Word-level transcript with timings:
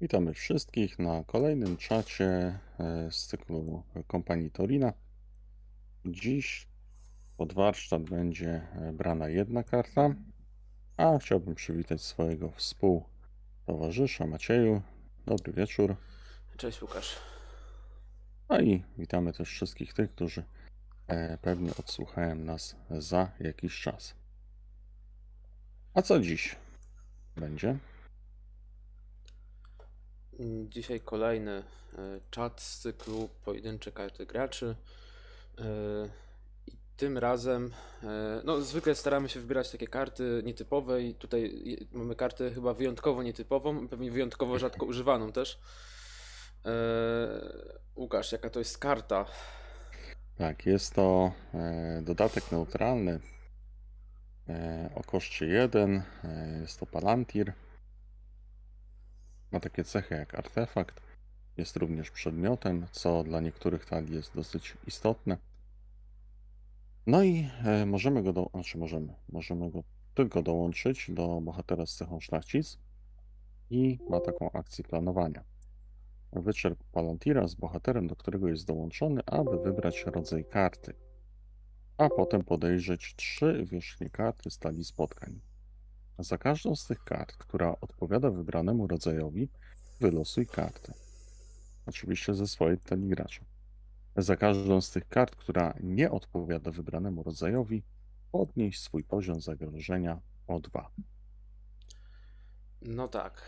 Witamy 0.00 0.34
wszystkich 0.34 0.98
na 0.98 1.24
kolejnym 1.24 1.76
czacie 1.76 2.26
e, 2.26 3.10
z 3.10 3.26
cyklu 3.26 3.82
kompanii 4.06 4.50
Torina. 4.50 4.92
Dziś 6.04 6.68
pod 7.36 7.52
warsztat 7.52 8.02
będzie 8.02 8.50
e, 8.50 8.92
brana 8.92 9.28
jedna 9.28 9.62
karta, 9.62 10.14
a 10.96 11.18
chciałbym 11.18 11.54
przywitać 11.54 12.02
swojego 12.02 12.50
współtowarzysza 12.50 14.26
Macieju. 14.26 14.82
Dobry 15.26 15.52
wieczór. 15.52 15.96
Cześć 16.56 16.82
Łukasz. 16.82 17.16
No 18.48 18.60
i 18.60 18.84
witamy 18.98 19.32
też 19.32 19.48
wszystkich 19.48 19.94
tych, 19.94 20.10
którzy 20.10 20.44
e, 21.06 21.38
pewnie 21.38 21.70
odsłuchają 21.78 22.34
nas 22.34 22.76
za 22.90 23.30
jakiś 23.40 23.80
czas. 23.80 24.14
A 25.94 26.02
co 26.02 26.20
dziś 26.20 26.56
będzie? 27.36 27.78
Dzisiaj 30.68 31.00
kolejny 31.00 31.50
e, 31.50 31.62
czat 32.30 32.60
z 32.60 32.78
cyklu 32.78 33.28
Pojedyncze 33.44 33.92
karty 33.92 34.26
graczy. 34.26 34.76
E, 35.58 35.64
I 36.66 36.72
tym 36.96 37.18
razem, 37.18 37.72
e, 38.02 38.40
no 38.44 38.60
zwykle 38.60 38.94
staramy 38.94 39.28
się 39.28 39.40
wybierać 39.40 39.70
takie 39.70 39.86
karty 39.86 40.42
nietypowe 40.44 41.02
i 41.02 41.14
tutaj 41.14 41.62
mamy 41.92 42.14
kartę 42.16 42.50
chyba 42.50 42.74
wyjątkowo 42.74 43.22
nietypową, 43.22 43.88
pewnie 43.88 44.10
wyjątkowo 44.10 44.58
rzadko 44.58 44.86
używaną 44.92 45.32
też. 45.32 45.60
Łukasz, 47.96 48.32
jaka 48.32 48.50
to 48.50 48.58
jest 48.58 48.78
karta? 48.78 49.26
Tak, 50.38 50.66
jest 50.66 50.94
to 50.94 51.32
dodatek 52.02 52.52
neutralny 52.52 53.20
o 54.94 55.02
koszcie 55.02 55.46
1. 55.46 56.02
E, 56.24 56.58
jest 56.60 56.80
to 56.80 56.86
Palantir. 56.86 57.52
Ma 59.52 59.60
takie 59.60 59.84
cechy 59.84 60.14
jak 60.14 60.34
artefakt. 60.34 61.00
Jest 61.56 61.76
również 61.76 62.10
przedmiotem, 62.10 62.86
co 62.92 63.24
dla 63.24 63.40
niektórych 63.40 63.86
talii 63.86 64.14
jest 64.14 64.34
dosyć 64.34 64.76
istotne. 64.86 65.38
No 67.06 67.22
i 67.22 67.48
e, 67.64 67.86
możemy 67.86 68.22
go, 68.22 68.32
do, 68.32 68.50
znaczy 68.54 68.78
możemy, 68.78 69.14
możemy 69.28 69.70
go 69.70 69.82
tylko 70.14 70.42
dołączyć 70.42 71.10
do 71.10 71.40
bohatera 71.40 71.86
z 71.86 71.94
cechą 71.94 72.20
szlachcic 72.20 72.78
i 73.70 73.98
ma 74.08 74.20
taką 74.20 74.52
akcję 74.52 74.84
planowania. 74.84 75.44
Wyczerp 76.32 76.84
Palantira 76.92 77.48
z 77.48 77.54
bohaterem, 77.54 78.06
do 78.06 78.16
którego 78.16 78.48
jest 78.48 78.66
dołączony, 78.66 79.20
aby 79.26 79.58
wybrać 79.58 80.04
rodzaj 80.06 80.44
karty, 80.44 80.94
a 81.98 82.08
potem 82.08 82.44
podejrzeć 82.44 83.14
trzy 83.16 83.66
wierzchnie 83.70 84.10
karty 84.10 84.50
z 84.50 84.58
talii 84.58 84.84
spotkań. 84.84 85.40
Za 86.20 86.38
każdą 86.38 86.76
z 86.76 86.86
tych 86.86 87.04
kart, 87.04 87.36
która 87.36 87.76
odpowiada 87.80 88.30
wybranemu 88.30 88.86
rodzajowi, 88.86 89.48
wylosuj 90.00 90.46
kartę. 90.46 90.92
Oczywiście 91.86 92.34
ze 92.34 92.46
swojej 92.46 92.78
talii 92.78 93.08
gracza. 93.08 93.44
Za 94.16 94.36
każdą 94.36 94.80
z 94.80 94.90
tych 94.90 95.08
kart, 95.08 95.36
która 95.36 95.74
nie 95.80 96.10
odpowiada 96.10 96.70
wybranemu 96.70 97.22
rodzajowi, 97.22 97.82
podnieś 98.32 98.80
swój 98.80 99.04
poziom 99.04 99.40
zagrożenia 99.40 100.20
o 100.46 100.60
2. 100.60 100.90
No 102.82 103.08
tak. 103.08 103.42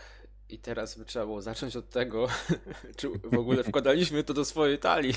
I 0.49 0.59
teraz 0.59 0.97
by 0.97 1.05
trzeba 1.05 1.25
było 1.25 1.41
zacząć 1.41 1.75
od 1.75 1.89
tego, 1.89 2.27
czy 2.97 3.09
w 3.09 3.37
ogóle 3.37 3.63
wkładaliśmy 3.63 4.23
to 4.23 4.33
do 4.33 4.45
swojej 4.45 4.79
talii. 4.79 5.13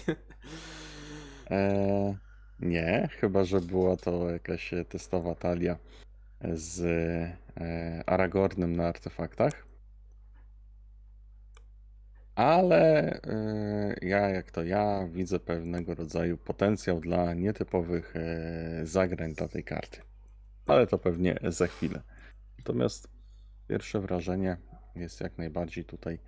Eee, 1.51 2.17
nie, 2.61 3.09
chyba 3.13 3.45
że 3.45 3.61
była 3.61 3.97
to 3.97 4.31
jakaś 4.31 4.75
testowa 4.89 5.35
talia 5.35 5.79
z 6.55 6.81
e, 7.61 8.03
Aragornem 8.07 8.77
na 8.77 8.89
artefaktach. 8.89 9.67
Ale 12.35 13.13
e, 13.23 13.97
ja, 14.03 14.29
jak 14.29 14.51
to 14.51 14.65
ja, 14.65 15.09
widzę 15.09 15.39
pewnego 15.39 15.95
rodzaju 15.95 16.37
potencjał 16.37 17.01
dla 17.01 17.35
nietypowych 17.35 18.15
e, 18.17 18.87
zagrań 18.87 19.35
dla 19.35 19.49
tej 19.49 19.65
karty. 19.65 20.01
Ale 20.67 20.87
to 20.87 20.99
pewnie 20.99 21.39
za 21.43 21.67
chwilę. 21.67 22.03
Natomiast 22.59 23.09
pierwsze 23.69 24.01
wrażenie 24.01 24.57
jest 24.97 25.21
jak 25.21 25.39
najbardziej 25.39 25.85
tutaj 25.85 26.19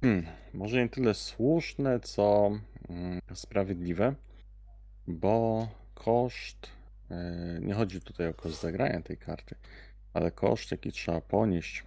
hmm, 0.00 0.26
może 0.54 0.82
nie 0.82 0.88
tyle 0.88 1.14
słuszne, 1.14 2.00
co 2.00 2.50
mm, 2.88 3.20
sprawiedliwe, 3.34 4.14
bo 5.06 5.68
koszt, 5.94 6.68
nie 7.60 7.74
chodzi 7.74 8.00
tutaj 8.00 8.28
o 8.28 8.34
koszt 8.34 8.60
zagrania 8.60 9.02
tej 9.02 9.16
karty, 9.16 9.54
ale 10.14 10.30
koszt, 10.30 10.70
jaki 10.70 10.92
trzeba 10.92 11.20
ponieść, 11.20 11.84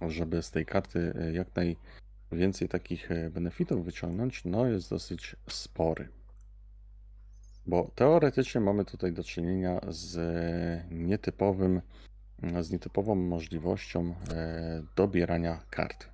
żeby 0.00 0.42
z 0.42 0.50
tej 0.50 0.66
karty 0.66 1.14
e, 1.20 1.32
jak 1.32 1.48
najwięcej 2.30 2.68
takich 2.68 3.12
e, 3.12 3.30
benefitów 3.30 3.84
wyciągnąć, 3.84 4.44
no 4.44 4.66
jest 4.66 4.90
dosyć 4.90 5.36
spory. 5.48 6.08
Bo 7.66 7.90
teoretycznie 7.94 8.60
mamy 8.60 8.84
tutaj 8.84 9.12
do 9.12 9.24
czynienia 9.24 9.80
z 9.88 10.16
nietypowym, 10.90 11.80
z 12.60 12.70
nietypową 12.70 13.14
możliwością 13.14 14.14
e, 14.30 14.82
dobierania 14.96 15.62
kart, 15.70 16.08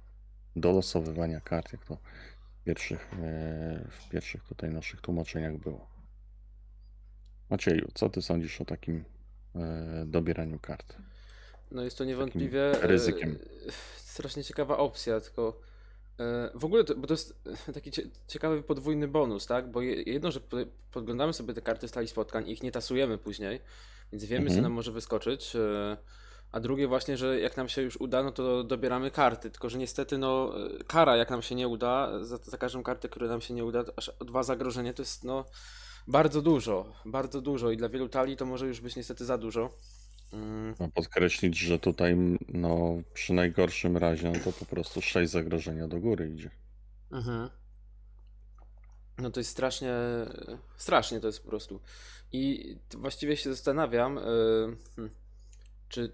dolosowywania 0.57 1.41
kart, 1.41 1.73
jak 1.73 1.85
to 1.85 1.99
w 2.61 2.65
pierwszych, 2.65 3.13
e, 3.13 3.17
w 3.91 4.09
pierwszych 4.11 4.43
tutaj 4.45 4.71
naszych 4.71 5.01
tłumaczeniach 5.01 5.57
było. 5.57 5.98
Macieju, 7.51 7.89
co 7.95 8.09
ty 8.09 8.23
sądzisz 8.23 8.61
o 8.61 8.65
takim 8.65 9.05
e, 9.57 10.05
dobieraniu 10.07 10.59
kart? 10.59 10.97
No 11.71 11.83
jest 11.83 11.99
to 11.99 12.05
niewątpliwie 12.05 12.83
e, 12.83 12.87
ryzykiem. 12.87 13.39
strasznie 13.97 14.45
ciekawa 14.45 14.77
opcja, 14.79 15.21
tylko 15.21 15.61
e, 16.21 16.51
w 16.55 16.65
ogóle 16.65 16.85
to, 16.85 16.95
bo 16.97 17.07
to 17.07 17.15
jest 17.15 17.43
taki 17.75 17.91
cie, 17.91 18.03
ciekawy 18.29 18.63
podwójny 18.63 19.09
bonus, 19.09 19.47
tak? 19.47 19.71
Bo 19.71 19.83
je- 19.83 20.03
jedno, 20.03 20.31
że 20.31 20.41
po- 20.41 20.57
podglądamy 20.93 21.33
sobie 21.33 21.55
te 21.55 21.63
karty 21.63 21.89
stali 21.89 22.09
spotkań 22.09 22.49
i 22.49 22.53
ich 22.53 22.63
nie 22.63 22.73
tasujemy 22.73 23.19
później, 23.19 23.61
więc 24.13 24.25
wiemy, 24.25 24.45
co 24.47 24.51
Mhm. 24.51 24.63
nam 24.63 24.73
może 24.73 24.93
wyskoczyć. 24.93 25.57
e, 25.57 25.97
A 26.53 26.61
drugie 26.61 26.89
właśnie, 26.89 27.17
że 27.17 27.41
jak 27.41 27.57
nam 27.57 27.69
się 27.69 27.83
już 27.83 27.97
uda, 27.97 28.23
no 28.23 28.33
to 28.33 28.65
dobieramy 28.65 29.11
karty. 29.11 29.51
Tylko, 29.51 29.71
że 29.71 29.79
niestety, 29.79 30.19
no, 30.19 30.55
e, 30.81 30.85
kara 30.85 31.17
jak 31.17 31.31
nam 31.31 31.43
się 31.43 31.55
nie 31.55 31.69
uda, 31.69 32.25
za, 32.25 32.37
za 32.37 32.59
każdą 32.59 32.83
kartę, 32.83 33.09
która 33.09 33.29
nam 33.29 33.41
się 33.41 33.55
nie 33.55 33.65
uda, 33.65 33.85
aż 33.97 34.11
dwa 34.27 34.43
zagrożenie 34.43 34.95
to 34.95 35.03
jest, 35.03 35.25
no, 35.25 35.45
bardzo 36.09 36.43
dużo. 36.43 36.93
Bardzo 37.05 37.41
dużo 37.41 37.71
i 37.71 37.77
dla 37.77 37.89
wielu 37.89 38.09
talii 38.09 38.37
to 38.37 38.47
może 38.47 38.67
już 38.67 38.81
być 38.81 38.97
niestety 38.97 39.25
za 39.25 39.39
dużo. 39.39 39.71
Mm. 40.33 40.75
No, 40.81 40.89
podkreślić, 40.89 41.59
że 41.59 41.79
tutaj 41.79 42.17
no, 42.49 43.03
przy 43.15 43.33
najgorszym 43.33 43.97
razie 43.97 44.31
no, 44.31 44.39
to 44.45 44.53
po 44.53 44.65
prostu 44.67 45.01
6 45.01 45.33
zagrożenia 45.33 45.89
do 45.89 46.01
góry 46.01 46.31
idzie. 46.31 46.51
Mhm. 47.13 47.49
No 49.19 49.31
to 49.31 49.41
jest 49.41 49.51
strasznie, 49.51 49.95
strasznie 50.77 51.21
to 51.21 51.27
jest 51.27 51.43
po 51.43 51.49
prostu. 51.49 51.81
I 52.33 52.77
właściwie 52.95 53.37
się 53.37 53.51
zastanawiam, 53.51 54.19
y, 54.19 54.23
hmm, 54.97 55.15
czy 55.89 56.13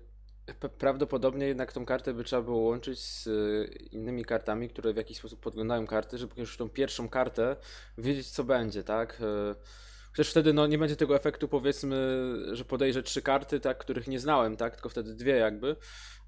prawdopodobnie 0.79 1.47
jednak 1.47 1.73
tą 1.73 1.87
kartę 1.87 2.15
by 2.15 2.25
trzeba 2.25 2.43
było 2.43 2.59
łączyć 2.59 3.01
z 3.01 3.27
y, 3.27 3.89
innymi 3.93 4.25
kartami, 4.25 4.69
które 4.69 4.93
w 4.93 4.97
jakiś 4.97 5.19
sposób 5.19 5.41
podglądają 5.41 5.87
karty, 5.87 6.19
żeby 6.19 6.41
już 6.41 6.57
tą 6.57 6.69
pierwszą 6.69 7.09
kartę 7.09 7.57
wiedzieć, 7.99 8.31
co 8.31 8.45
będzie, 8.45 8.85
tak? 8.85 9.21
Y, 9.21 9.55
Chociaż 10.15 10.31
wtedy 10.31 10.53
no, 10.53 10.67
nie 10.67 10.79
będzie 10.79 10.97
tego 10.97 11.17
efektu, 11.17 11.49
powiedzmy, 11.49 11.97
że 12.53 12.65
podejrzę 12.65 13.03
trzy 13.03 13.23
karty, 13.23 13.61
tak, 13.61 13.79
których 13.79 14.09
nie 14.09 14.21
znałem, 14.21 14.57
tak, 14.57 14.75
tylko 14.75 14.89
wtedy 14.89 15.15
dwie 15.15 15.37
jakby, 15.37 15.77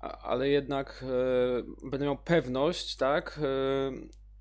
ale 0.00 0.49
jednak 0.49 1.05
e, 1.05 1.88
będę 1.91 2.06
miał 2.06 2.16
pewność, 2.16 2.97
tak, 2.97 3.41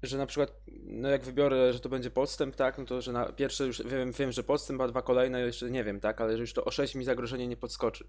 że 0.03 0.17
na 0.17 0.25
przykład, 0.25 0.61
no 0.83 1.09
jak 1.09 1.23
wybiorę, 1.23 1.73
że 1.73 1.79
to 1.79 1.89
będzie 1.89 2.11
podstęp, 2.11 2.55
tak, 2.55 2.77
no 2.77 2.85
to 2.85 3.01
że 3.01 3.11
na 3.11 3.25
pierwsze 3.25 3.65
już 3.65 3.83
wiem, 3.83 4.11
wiem, 4.11 4.31
że 4.31 4.43
podstęp, 4.43 4.81
a 4.81 4.87
dwa 4.87 5.01
kolejne 5.01 5.41
jeszcze 5.41 5.71
nie 5.71 5.83
wiem, 5.83 5.99
tak, 5.99 6.21
ale 6.21 6.37
że 6.37 6.41
już 6.41 6.53
to 6.53 6.65
o 6.65 6.71
6 6.71 6.95
mi 6.95 7.05
zagrożenie 7.05 7.47
nie 7.47 7.57
podskoczy. 7.57 8.07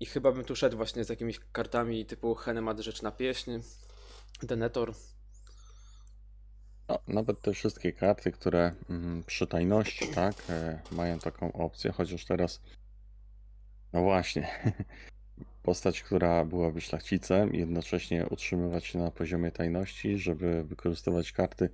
I 0.00 0.06
chyba 0.06 0.32
bym 0.32 0.44
tu 0.44 0.56
szedł 0.56 0.76
właśnie 0.76 1.04
z 1.04 1.08
jakimiś 1.08 1.40
kartami 1.52 2.06
typu 2.06 2.34
Henemat 2.34 2.80
Rzecz 2.80 3.02
na 3.02 3.12
Pieśń, 3.12 3.50
Denetor. 4.42 4.94
No, 6.88 6.98
nawet 7.08 7.40
te 7.40 7.52
wszystkie 7.52 7.92
karty, 7.92 8.32
które 8.32 8.72
mm, 8.90 9.24
przy 9.24 9.46
tajności, 9.46 10.08
tak, 10.08 10.34
e, 10.48 10.80
mają 10.92 11.18
taką 11.18 11.52
opcję, 11.52 11.92
chociaż 11.92 12.24
teraz, 12.24 12.60
no 13.92 14.02
właśnie, 14.02 14.48
postać, 15.62 16.02
która 16.02 16.44
byłaby 16.44 16.80
szlachcicem, 16.80 17.54
jednocześnie 17.54 18.26
utrzymywać 18.26 18.86
się 18.86 18.98
na 18.98 19.10
poziomie 19.10 19.50
tajności, 19.50 20.18
żeby 20.18 20.64
wykorzystywać 20.64 21.32
karty 21.32 21.70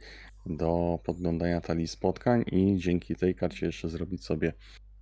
do 0.47 0.99
podglądania 1.05 1.61
talii 1.61 1.89
spotkań 1.89 2.45
i 2.53 2.77
dzięki 2.79 3.17
tej 3.17 3.35
karcie 3.35 3.67
jeszcze 3.67 3.89
zrobić 3.89 4.25
sobie 4.25 4.53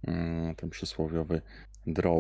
mm, 0.07 0.55
ten 0.55 0.71
przysłowiowy 0.71 1.43
draw. 1.87 2.15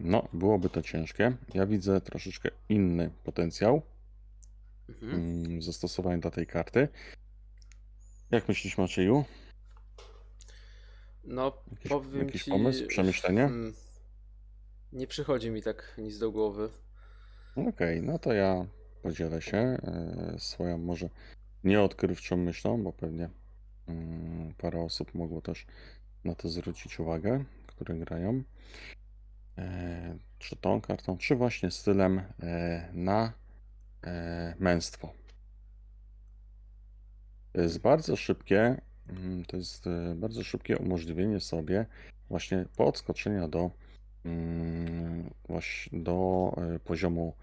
No, 0.00 0.28
byłoby 0.32 0.70
to 0.70 0.82
ciężkie. 0.82 1.36
Ja 1.54 1.66
widzę 1.66 2.00
troszeczkę 2.00 2.50
inny 2.68 3.10
potencjał 3.24 3.82
Mhm. 4.88 5.14
mm, 5.14 5.60
w 5.60 5.64
zastosowaniu 5.64 6.20
do 6.20 6.30
tej 6.30 6.46
karty. 6.46 6.88
Jak 8.30 8.48
myślisz, 8.48 8.78
Macieju? 8.78 9.24
No, 11.24 11.62
Jakiś, 11.70 11.88
powiem 11.88 12.26
jakiś 12.26 12.44
ci, 12.44 12.50
pomysł, 12.50 12.86
przemyślenie? 12.86 13.40
hmm, 13.40 13.74
nie 14.92 15.06
przychodzi 15.06 15.50
mi 15.50 15.62
tak 15.62 15.94
nic 15.98 16.18
do 16.18 16.30
głowy. 16.30 16.68
Okej, 17.68 18.02
no 18.02 18.18
to 18.18 18.32
ja 18.32 18.66
podzielę 19.02 19.42
się 19.42 19.56
e, 19.58 20.34
swoją 20.38 20.78
może 20.78 21.08
nieodkrywczą 21.64 22.36
myślą, 22.36 22.82
bo 22.82 22.92
pewnie 22.92 23.30
mm, 23.86 24.54
parę 24.58 24.80
osób 24.82 25.14
mogło 25.14 25.40
też 25.42 25.66
na 26.24 26.34
to 26.34 26.48
zwrócić 26.48 27.00
uwagę, 27.00 27.44
które 27.66 27.94
grają. 27.94 28.42
E, 29.58 30.18
Czy 30.38 30.56
tą 30.56 30.80
kartą, 30.80 31.18
czy 31.18 31.36
właśnie 31.36 31.70
stylem 31.70 32.18
e, 32.18 32.88
na 32.92 33.32
e, 34.04 34.54
męstwo. 34.58 35.12
To 37.52 37.60
jest 37.60 37.78
bardzo 37.78 38.16
szybkie, 38.16 38.80
mm, 39.08 39.44
to 39.44 39.56
jest 39.56 39.86
e, 39.86 40.14
bardzo 40.14 40.44
szybkie 40.44 40.78
umożliwienie 40.78 41.40
sobie 41.40 41.86
właśnie 42.28 42.64
podskoczenia 42.76 43.48
do, 43.48 43.70
mm, 44.24 45.30
do 45.92 46.52
e, 46.56 46.78
poziomu, 46.78 47.34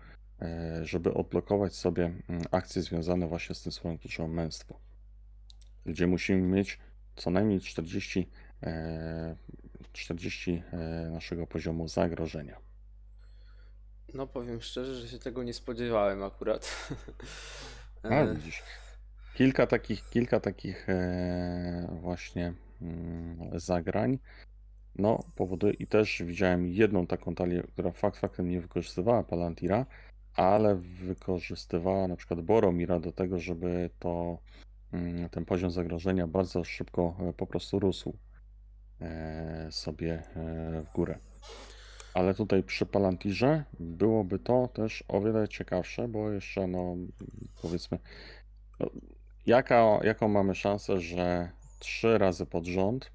e, 0.42 0.86
żeby 0.86 1.14
odblokować 1.14 1.76
sobie 1.76 2.06
mm, 2.30 2.44
akcje 2.52 2.82
związane 2.82 3.28
właśnie 3.28 3.56
z 3.56 3.62
tym 3.64 3.72
słowem 3.72 3.98
kluczowym 3.98 4.34
męstwo, 4.34 4.80
gdzie 5.86 6.08
musimy 6.08 6.42
mieć 6.42 6.80
co 7.16 7.30
najmniej 7.30 7.62
40, 7.62 8.30
e, 8.64 9.36
40 9.96 10.64
e, 10.72 10.78
naszego 11.10 11.48
poziomu 11.48 11.88
zagrożenia. 11.88 12.58
No 14.14 14.28
powiem 14.28 14.62
szczerze, 14.62 14.96
że 14.96 15.08
się 15.08 15.20
tego 15.20 15.44
nie 15.44 15.54
spodziewałem 15.54 16.24
akurat. 16.24 16.88
A 18.04 18.08
E, 18.16 18.36
widzisz, 18.36 18.64
kilka 19.34 19.68
takich, 19.68 20.10
kilka 20.10 20.40
takich 20.40 20.90
e, 20.90 21.98
właśnie 22.02 22.54
mm, 22.82 23.60
zagrań, 23.60 24.20
no 24.96 25.20
powoduje 25.36 25.74
i 25.74 25.88
też 25.88 26.24
widziałem 26.26 26.68
jedną 26.68 27.08
taką 27.08 27.36
talię, 27.36 27.64
która 27.74 27.92
fakt 27.92 28.18
faktem 28.18 28.50
nie 28.50 28.62
wykorzystywała 28.62 29.24
Palantira, 29.24 29.86
ale 30.36 30.76
wykorzystywała 30.76 32.08
na 32.08 32.16
przykład 32.16 32.42
Boromira 32.42 33.00
do 33.00 33.12
tego, 33.12 33.40
żeby 33.40 33.90
to 34.00 34.38
mm, 34.94 35.30
ten 35.30 35.46
poziom 35.46 35.72
zagrożenia 35.72 36.28
bardzo 36.28 36.64
szybko 36.64 37.18
po 37.38 37.48
prostu 37.48 37.80
rósł 37.80 38.18
sobie 39.72 40.14
e, 40.14 40.82
w 40.82 40.94
górę. 40.94 41.18
Ale 42.14 42.34
tutaj 42.34 42.64
przy 42.64 42.86
Palantirze 42.86 43.64
byłoby 43.80 44.40
to 44.40 44.68
też 44.68 45.04
o 45.08 45.22
wiele 45.22 45.48
ciekawsze, 45.48 46.08
bo 46.08 46.32
jeszcze, 46.32 46.68
no, 46.68 46.96
powiedzmy, 47.62 48.00
no, 48.80 48.90
jaka, 49.46 50.00
jaką 50.04 50.28
mamy 50.28 50.56
szansę, 50.56 51.00
że 51.00 51.52
trzy 51.80 52.18
razy 52.18 52.46
pod 52.46 52.66
rząd 52.66 53.12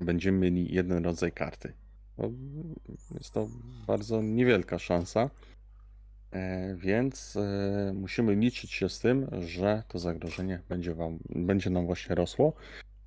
będziemy 0.00 0.38
mieli 0.38 0.74
jeden 0.74 1.04
rodzaj 1.04 1.32
karty? 1.32 1.72
No, 2.18 2.30
jest 3.14 3.34
to 3.34 3.48
bardzo 3.86 4.22
niewielka 4.22 4.78
szansa, 4.78 5.30
e, 6.32 6.74
więc 6.76 7.36
e, 7.36 7.92
musimy 7.94 8.34
liczyć 8.34 8.72
się 8.72 8.88
z 8.88 8.98
tym, 8.98 9.28
że 9.40 9.82
to 9.88 9.98
zagrożenie 9.98 10.62
będzie, 10.68 10.94
wam, 10.94 11.18
będzie 11.28 11.70
nam 11.70 11.86
właśnie 11.86 12.14
rosło. 12.14 12.52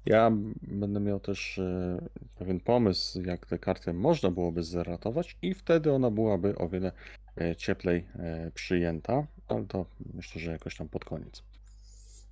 Ja 0.07 0.31
będę 0.61 0.99
miał 0.99 1.19
też 1.19 1.59
e, 1.59 1.97
pewien 2.35 2.59
pomysł, 2.59 3.21
jak 3.21 3.45
te 3.45 3.59
karty 3.59 3.93
można 3.93 4.31
byłoby 4.31 4.63
zeratować 4.63 5.37
i 5.41 5.53
wtedy 5.53 5.91
ona 5.91 6.11
byłaby 6.11 6.57
o 6.57 6.69
wiele 6.69 6.91
e, 7.37 7.55
cieplej 7.55 8.07
e, 8.15 8.51
przyjęta, 8.51 9.27
ale 9.47 9.65
to 9.65 9.85
myślę, 10.13 10.41
że 10.41 10.51
jakoś 10.51 10.75
tam 10.77 10.89
pod 10.89 11.05
koniec. 11.05 11.43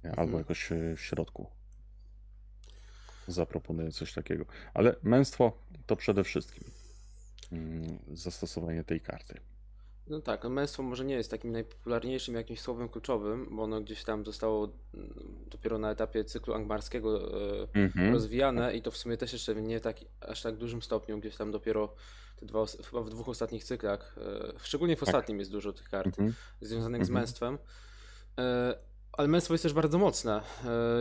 Albo 0.04 0.22
Mhm. 0.22 0.38
jakoś 0.38 0.70
w 0.96 1.00
środku 1.00 1.48
zaproponuję 3.28 3.92
coś 3.92 4.14
takiego. 4.14 4.46
Ale 4.74 4.96
męstwo 5.04 5.58
to 5.86 5.96
przede 5.96 6.24
wszystkim 6.24 6.64
mm, 7.52 8.00
zastosowanie 8.14 8.84
tej 8.84 9.02
karty. 9.02 9.40
No 10.08 10.22
tak, 10.22 10.44
no 10.44 10.50
męstwo 10.50 10.84
może 10.84 11.06
nie 11.06 11.16
jest 11.16 11.32
takim 11.32 11.52
najpopularniejszym 11.52 12.36
jakimś 12.36 12.62
słowem 12.62 12.90
kluczowym, 12.90 13.48
bo 13.52 13.64
ono 13.64 13.82
gdzieś 13.82 14.04
tam 14.04 14.26
zostało 14.26 14.70
mm, 14.94 15.14
dopiero 15.48 15.78
na 15.78 15.92
etapie 15.92 16.26
cyklu 16.26 16.54
angmarskiego 16.54 17.38
e, 17.64 17.68
Mhm. 17.74 18.14
rozwijane 18.14 18.76
i 18.76 18.82
to 18.82 18.92
w 18.92 18.98
sumie 18.98 19.18
też 19.18 19.34
jeszcze 19.34 19.56
nie 19.56 19.80
tak, 19.80 19.98
aż 20.22 20.42
tak 20.42 20.56
dużym 20.56 20.82
stopniu, 20.82 21.20
gdzieś 21.20 21.36
tam 21.36 21.52
dopiero 21.52 21.94
te 22.36 22.46
dwa, 22.46 22.66
chyba 22.90 23.02
w 23.02 23.10
dwóch 23.10 23.30
ostatnich 23.30 23.64
cyklach, 23.64 24.16
e, 24.18 24.54
szczególnie 24.60 24.96
w 24.96 25.00
Tak. 25.00 25.08
ostatnim 25.10 25.40
jest 25.40 25.52
dużo 25.52 25.74
tych 25.74 25.90
kart 25.90 26.08
Mhm. 26.08 26.34
związanych 26.62 27.06
z 27.06 27.10
Mhm. 27.10 27.22
męstwem. 27.24 27.58
E, 28.40 28.76
Ale 29.18 29.28
męstwo 29.28 29.54
jest 29.54 29.64
też 29.64 29.74
bardzo 29.74 29.98
mocne. 29.98 30.42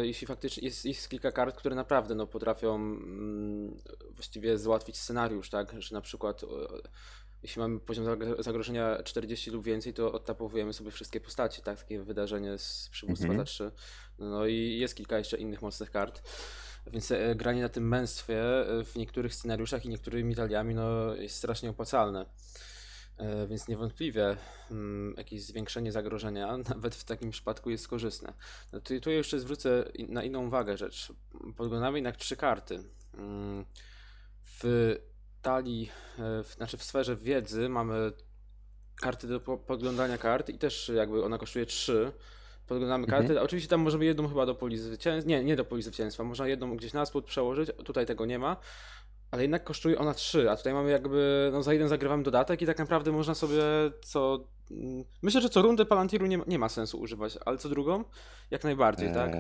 Jeśli 0.03 0.27
faktycznie 0.27 0.63
jest, 0.69 0.85
jest 0.85 1.09
kilka 1.09 1.33
kart, 1.33 1.57
które 1.57 1.75
naprawdę 1.75 2.15
no, 2.15 2.27
potrafią 2.27 2.75
mm, 2.75 3.77
właściwie 4.11 4.59
załatwić 4.59 4.97
scenariusz, 4.99 5.51
tak? 5.51 5.75
Że 5.83 5.95
na 5.95 6.01
przykład 6.01 6.45
jeśli 7.45 7.61
mamy 7.61 7.81
poziom 7.81 8.05
zagro- 8.05 8.43
zagrożenia 8.43 9.03
40 9.03 9.51
lub 9.51 9.65
więcej, 9.65 9.95
to 9.95 10.13
odtapowujemy 10.13 10.73
sobie 10.73 10.91
wszystkie 10.91 11.21
postacie, 11.21 11.63
tak? 11.63 11.79
Takie 11.79 12.03
wydarzenie 12.03 12.59
z 12.59 12.89
przywództwa 12.93 13.29
Mhm. 13.29 13.39
za 13.47 13.53
3. 13.53 13.71
No 14.19 14.47
i 14.47 14.79
jest 14.79 14.95
kilka 14.95 15.19
jeszcze 15.19 15.37
innych 15.37 15.63
mocnych 15.63 15.91
kart. 15.91 16.23
Więc 16.87 17.11
e, 17.11 17.35
granie 17.35 17.63
na 17.63 17.69
tym 17.69 17.89
męstwie 17.89 18.69
e, 18.79 18.85
w 18.85 18.97
niektórych 18.97 19.35
scenariuszach 19.35 19.85
i 19.85 19.89
niektórymi 19.89 20.35
taliami 20.35 20.75
no, 20.75 21.15
jest 21.15 21.37
strasznie 21.37 21.71
opłacalne. 21.71 22.27
E, 23.17 23.47
Więc 23.47 23.69
niewątpliwie 23.69 24.37
mm, 24.71 25.15
jakieś 25.17 25.43
zwiększenie 25.43 25.93
zagrożenia 25.93 26.57
nawet 26.75 26.95
w 26.95 27.05
takim 27.05 27.31
przypadku 27.31 27.71
jest 27.71 27.89
korzystne. 27.89 28.33
No 28.73 28.81
tu, 28.81 29.01
tu 29.01 29.11
jeszcze 29.11 29.41
zwrócę 29.41 29.85
na 30.09 30.23
inną 30.23 30.47
uwagę 30.47 30.77
rzecz. 30.77 31.13
Podglądamy 31.57 31.99
jednak 31.99 32.17
trzy 32.17 32.37
karty. 32.37 32.83
Mm, 33.15 33.65
W 34.63 34.97
talii, 35.45 35.91
e, 36.19 36.43
w, 36.43 36.53
znaczy 36.57 36.77
w 36.77 36.83
sferze 36.83 37.17
wiedzy 37.17 37.69
mamy 37.69 38.13
karty 39.01 39.27
do 39.29 39.41
po- 39.41 39.59
podglądania 39.59 40.19
kart 40.19 40.49
i 40.49 40.59
też 40.59 40.93
jakby 40.95 41.25
ona 41.25 41.39
kosztuje 41.39 41.67
trzy. 41.67 42.13
Podglądamy 42.67 43.05
Mhm. 43.05 43.23
karty. 43.27 43.41
Oczywiście 43.41 43.69
tam 43.71 43.81
możemy 43.81 44.05
jedną 44.05 44.29
chyba 44.29 44.47
do 44.47 44.55
poli 44.55 44.79
zwycięstwa. 44.79 45.29
Nie, 45.31 45.45
nie 45.45 45.57
do 45.57 45.65
poli 45.65 45.83
zwycięstwa. 45.83 46.25
Można 46.25 46.49
jedną 46.49 46.77
gdzieś 46.77 46.93
na 46.93 47.07
spód 47.07 47.25
przełożyć. 47.25 47.71
Tutaj 47.85 48.07
tego 48.07 48.27
nie 48.27 48.39
ma. 48.39 48.57
Ale 49.31 49.43
jednak 49.43 49.65
kosztuje 49.65 49.99
ona 49.99 50.15
3, 50.15 50.51
a 50.51 50.57
tutaj 50.57 50.73
mamy 50.75 50.91
jakby, 50.91 51.51
no 51.53 51.63
za 51.63 51.73
jeden 51.73 51.89
zagrywamy 51.89 52.23
dodatek 52.23 52.63
i 52.63 52.67
tak 52.67 52.79
naprawdę 52.79 53.13
można 53.13 53.35
sobie 53.35 53.63
co... 54.05 54.49
mm, 54.71 55.05
Myślę, 55.23 55.41
że 55.41 55.49
co 55.49 55.63
rundę 55.63 55.85
Palantiru 55.87 56.27
nie, 56.27 56.39
ma- 56.39 56.45
nie 56.47 56.59
ma 56.59 56.69
sensu 56.69 57.01
używać, 57.01 57.39
ale 57.45 57.59
co 57.59 57.69
drugą? 57.69 58.05
Jak 58.51 58.65
najbardziej, 58.65 59.09
tak? 59.15 59.33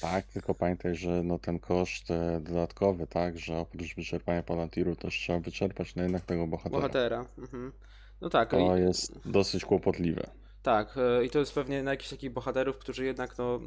Tak, 0.00 0.26
tylko 0.26 0.54
pamiętaj, 0.54 0.96
że 0.96 1.22
no 1.22 1.38
ten 1.38 1.58
koszt 1.58 2.10
e, 2.10 2.40
dodatkowy, 2.40 3.06
tak, 3.06 3.38
że 3.38 3.58
oprócz 3.58 3.94
wyczerpania 3.94 4.42
Palantiru 4.42 4.96
też 4.96 5.14
trzeba 5.14 5.38
wyczerpać 5.40 5.94
no 5.94 6.02
jednak 6.02 6.24
tego 6.24 6.46
bohatera. 6.46 6.76
Bohatera. 6.76 7.26
Mhm. 7.38 7.72
No 8.20 8.30
tak, 8.30 8.50
To 8.50 8.76
i, 8.76 8.80
jest 8.80 9.28
dosyć 9.28 9.64
kłopotliwe. 9.64 10.30
tak, 10.62 10.94
e, 10.96 11.24
i 11.24 11.30
to 11.30 11.38
jest 11.38 11.54
pewnie 11.54 11.82
na 11.82 11.90
jakichś 11.90 12.10
takich 12.10 12.32
bohaterów, 12.32 12.78
którzy 12.78 13.04
jednak 13.04 13.38
no, 13.38 13.60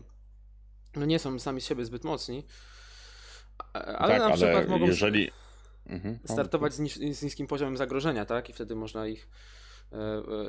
no 0.96 1.06
nie 1.06 1.20
są 1.20 1.40
sami 1.40 1.62
z 1.62 1.66
siebie 1.66 1.86
zbyt 1.86 2.04
mocni, 2.04 2.46
ale 3.74 4.20
tak, 4.20 4.30
na 4.30 4.36
przykład 4.36 4.56
ale 4.56 4.68
mogą 4.68 4.86
jeżeli... 4.86 5.32
Mhm, 5.86 6.20
no, 6.30 6.34
startować 6.34 6.74
z, 6.74 7.18
z 7.18 7.24
niskim 7.24 7.48
poziomem 7.48 7.78
zagrożenia, 7.78 8.26
tak? 8.26 8.50
I 8.50 8.54
wtedy 8.54 8.76
można 8.76 9.08
ich 9.08 9.30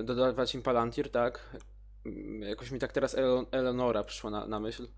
e, 0.01 0.05
dodawać 0.05 0.55
im 0.55 0.62
Palantir, 0.62 1.11
tak? 1.11 1.57
Mm, 2.07 2.43
Jakoś 2.43 2.71
mi 2.71 2.79
tak 2.79 2.93
teraz 2.93 3.15
Ele- 3.17 3.47
Eleonora 3.51 4.05
przyszła 4.05 4.31
na, 4.31 4.47
na 4.47 4.61
myśl. 4.61 4.89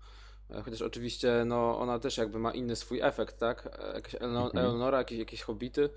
E, 0.51 0.61
Chociaż 0.61 0.81
oczywiście 0.81 1.43
no, 1.45 1.79
ona 1.79 1.99
też 1.99 2.17
jakby 2.17 2.39
ma 2.39 2.51
inny 2.51 2.75
swój 2.75 3.01
efekt, 3.01 3.37
tak? 3.39 3.79
E, 3.79 3.93
Jakaś 3.95 4.15
Mhm. 4.15 4.57
Eleonora, 4.57 4.97
jakieś, 4.97 5.19
jakieś 5.19 5.41
hobbity. 5.41 5.89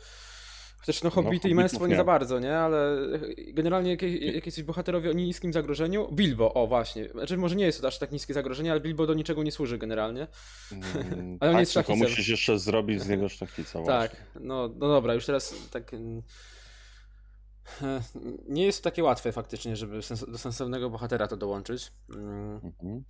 Chociaż 0.81 1.02
no 1.02 1.07
No, 1.09 1.14
hobbity 1.14 1.35
i 1.37 1.38
hobbitów 1.40 1.57
męstwo 1.57 1.87
nie 1.87 1.90
nie. 1.90 1.97
za 1.97 2.05
bardzo, 2.05 2.38
nie? 2.40 2.59
Ale 2.59 2.97
generalnie 3.52 3.90
jakieś, 3.90 4.21
jakieś 4.35 4.62
bohaterowie 4.62 5.11
o 5.11 5.12
niskim 5.12 5.52
zagrożeniu. 5.52 6.09
Bilbo, 6.12 6.55
o 6.55 6.67
właśnie. 6.67 7.09
Znaczy 7.09 7.37
może 7.37 7.57
nie 7.57 7.64
jest 7.64 7.81
to 7.81 7.88
aż 7.88 7.99
tak 7.99 8.12
niskie 8.12 8.35
zagrożenie, 8.35 8.71
ale 8.71 8.81
Bilbo 8.81 9.07
do 9.07 9.14
niczego 9.14 9.43
nie 9.43 9.52
służy 9.52 9.78
generalnie. 9.78 10.26
Mm, 10.73 10.85
Ale 11.40 11.50
on 11.50 11.55
tak, 11.57 11.61
jest 11.61 11.75
tylko 11.75 11.97
musisz 11.97 12.28
jeszcze 12.28 12.59
zrobić 12.59 13.02
z 13.02 13.09
niego 13.09 13.28
szlachcica 13.28 13.81
właśnie. 13.81 14.09
Tak, 14.09 14.17
no, 14.40 14.69
no 14.69 14.88
dobra, 14.88 15.14
już 15.14 15.26
teraz 15.26 15.55
tak. 15.71 15.95
e, 15.95 16.23
Nie 18.49 18.64
jest 18.67 18.83
to 18.83 18.90
takie 18.90 19.05
łatwe 19.05 19.33
faktycznie, 19.33 19.76
żeby 19.76 20.02
sens 20.02 20.25
do 20.31 20.38
sensownego 20.38 20.90
bohatera 20.90 21.28
to 21.28 21.37
dołączyć. 21.37 21.93
Mm, 22.14 22.61
Mhm. 22.64 23.05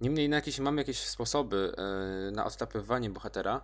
Niemniej 0.00 0.28
na 0.28 0.36
jakieś, 0.36 0.58
mamy 0.58 0.80
jakieś 0.80 0.98
sposoby 0.98 1.72
e, 1.78 2.30
na 2.30 2.44
odtapywanie 2.44 3.10
bohatera. 3.10 3.60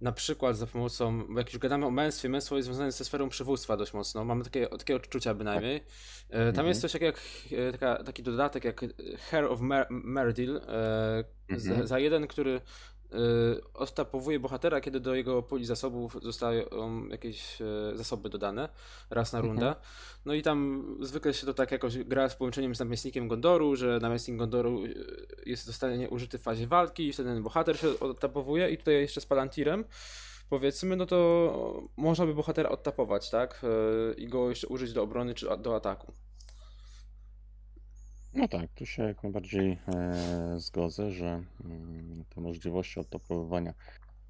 Na 0.00 0.12
przykład 0.12 0.56
za 0.56 0.66
pomocą, 0.66 1.26
bo 1.28 1.38
jak 1.38 1.52
już 1.52 1.58
gadamy 1.62 1.86
o 1.86 1.90
męstwie, 1.90 2.28
męstwo 2.28 2.56
jest 2.56 2.66
związane 2.66 2.92
ze 2.92 3.04
sferą 3.04 3.28
przywództwa 3.28 3.76
dość 3.76 3.92
mocno. 3.94 4.24
Mamy 4.24 4.44
takie, 4.44 4.66
takie 4.68 4.96
odczucia 4.96 5.34
bynajmniej. 5.34 5.76
E, 6.30 6.38
Tam 6.38 6.48
Mhm. 6.48 6.66
jest 6.68 6.80
coś 6.80 6.92
takiego 6.92 7.06
jak 7.06 7.20
e, 7.68 7.72
taka, 7.72 8.04
taki 8.04 8.22
dodatek 8.22 8.64
jak 8.64 8.80
Hair 9.30 9.44
of 9.44 9.60
Mer 9.60 9.86
Merdil. 9.90 10.60
za, 11.56 11.70
Mhm. 11.70 11.86
za 11.86 11.98
jeden, 11.98 12.26
który 12.26 12.60
odtapowuje 13.74 14.40
bohatera, 14.40 14.80
kiedy 14.80 15.00
do 15.00 15.14
jego 15.14 15.42
puli 15.42 15.64
zasobów 15.64 16.16
zostają 16.22 17.08
jakieś 17.08 17.58
zasoby 17.94 18.28
dodane 18.28 18.68
raz 19.10 19.32
na 19.32 19.38
Mhm. 19.38 19.54
rundę. 19.54 19.74
No 20.24 20.34
i 20.34 20.42
tam 20.42 20.84
zwykle 21.00 21.34
się 21.34 21.46
to 21.46 21.54
tak 21.54 21.72
jakoś 21.72 21.98
gra 21.98 22.28
z 22.28 22.36
połączeniem 22.36 22.74
z 22.74 22.78
namiestnikiem 22.78 23.28
Gondoru, 23.28 23.76
że 23.76 23.98
namiestnik 24.02 24.36
Gondoru 24.36 24.82
jest 25.46 25.64
zostanie 25.64 26.10
użyty 26.10 26.38
w 26.38 26.42
fazie 26.42 26.66
walki 26.66 27.08
i 27.08 27.12
wtedy 27.12 27.28
ten 27.28 27.42
bohater 27.42 27.78
się 27.78 28.00
odtapowuje 28.00 28.70
i 28.70 28.78
tutaj 28.78 28.94
jeszcze 28.94 29.20
z 29.20 29.26
Palantirem 29.26 29.84
powiedzmy, 30.52 30.96
no 30.96 31.06
to 31.06 31.82
można 31.96 32.26
by 32.26 32.34
bohatera 32.34 32.68
odtapować, 32.68 33.30
tak? 33.30 33.62
E, 33.64 34.14
I 34.14 34.28
go 34.28 34.48
jeszcze 34.48 34.66
użyć 34.66 34.92
do 34.92 35.02
obrony 35.02 35.34
czy 35.34 35.46
do 35.58 35.76
ataku. 35.76 36.12
No 38.34 38.48
tak, 38.48 38.72
tu 38.74 38.86
się 38.86 39.02
jak 39.02 39.22
najbardziej 39.22 39.78
e, 39.88 40.54
zgodzę, 40.56 41.10
że 41.10 41.44
mm, 41.64 42.24
te 42.34 42.40
możliwości 42.40 43.00
odtopowywania 43.00 43.74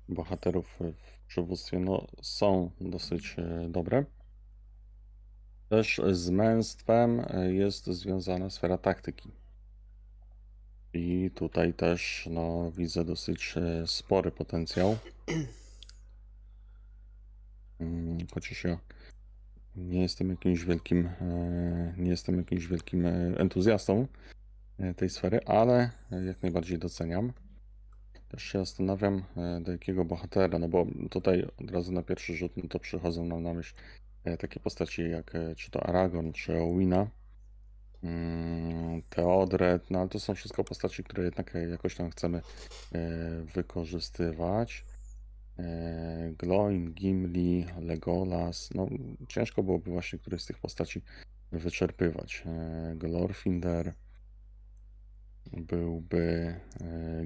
bohaterów 0.09 0.79
w 0.81 1.27
przywództwie 1.27 1.79
no, 1.79 2.07
są 2.23 2.71
dosyć 2.81 3.37
e, 3.39 3.69
dobre. 3.69 4.05
Też 5.69 6.01
z 6.13 6.31
męstwem 6.31 7.21
e, 7.21 7.53
jest 7.53 7.87
związana 7.87 8.51
sfera 8.51 8.79
taktyki. 8.79 9.42
I 10.95 11.31
tutaj 11.35 11.75
też 11.75 12.29
no, 12.31 12.73
widzę 12.73 13.05
dosyć 13.05 13.55
e, 13.57 13.87
spory 13.87 14.31
potencjał. 14.31 14.97
Mm, 17.81 18.19
Chociaż 18.35 18.65
ja 18.65 18.79
nie 19.77 20.03
jestem 20.03 20.31
jakimś 20.31 20.65
wielkim, 20.65 21.07
e, 21.21 21.95
nie 21.99 22.11
jestem 22.11 22.37
jakimś 22.37 22.67
wielkim 22.67 23.07
e, 23.07 23.11
entuzjastą 23.39 24.07
tej 24.97 25.11
sfery, 25.11 25.41
ale 25.47 25.91
jak 26.27 26.43
najbardziej 26.43 26.79
doceniam. 26.79 27.33
Też 28.29 28.43
się 28.43 28.59
zastanawiam, 28.59 29.25
do 29.61 29.73
jakiego 29.73 30.05
bohatera, 30.05 30.59
no 30.59 30.69
bo 30.69 30.87
tutaj 31.11 31.47
od 31.61 31.71
razu 31.71 31.93
na 31.93 32.03
pierwszy 32.03 32.35
rzut 32.37 32.53
no 32.57 32.69
to 32.69 32.79
przychodzą 32.79 33.25
nam 33.25 33.43
na 33.43 33.55
myśl 33.55 33.75
takie 34.39 34.61
postaci 34.61 35.11
jak 35.11 35.33
czy 35.57 35.71
to 35.71 35.87
Aragorn, 35.87 36.33
czy 36.33 36.59
Owina, 36.59 37.07
mm, 38.03 39.03
Theodred, 39.11 39.91
no 39.91 39.99
ale 39.99 40.09
to 40.09 40.21
są 40.21 40.35
wszystko 40.35 40.65
postaci, 40.65 41.05
które 41.05 41.25
jednak 41.25 41.57
e, 41.57 41.69
jakoś 41.69 41.95
tam 41.95 42.11
chcemy 42.11 42.43
e, 42.93 43.01
wykorzystywać. 43.55 44.85
E, 45.59 46.33
Gloin, 46.39 46.93
Gimli, 46.95 47.67
Legolas. 47.81 48.71
No, 48.75 48.89
ciężko 49.29 49.63
byłoby 49.63 49.91
właśnie 49.91 50.19
któryś 50.19 50.43
z 50.43 50.47
tych 50.47 50.59
postaci 50.59 51.03
wyczerpywać. 51.53 52.45
Glorfinder 52.95 53.93
byłby 55.53 56.55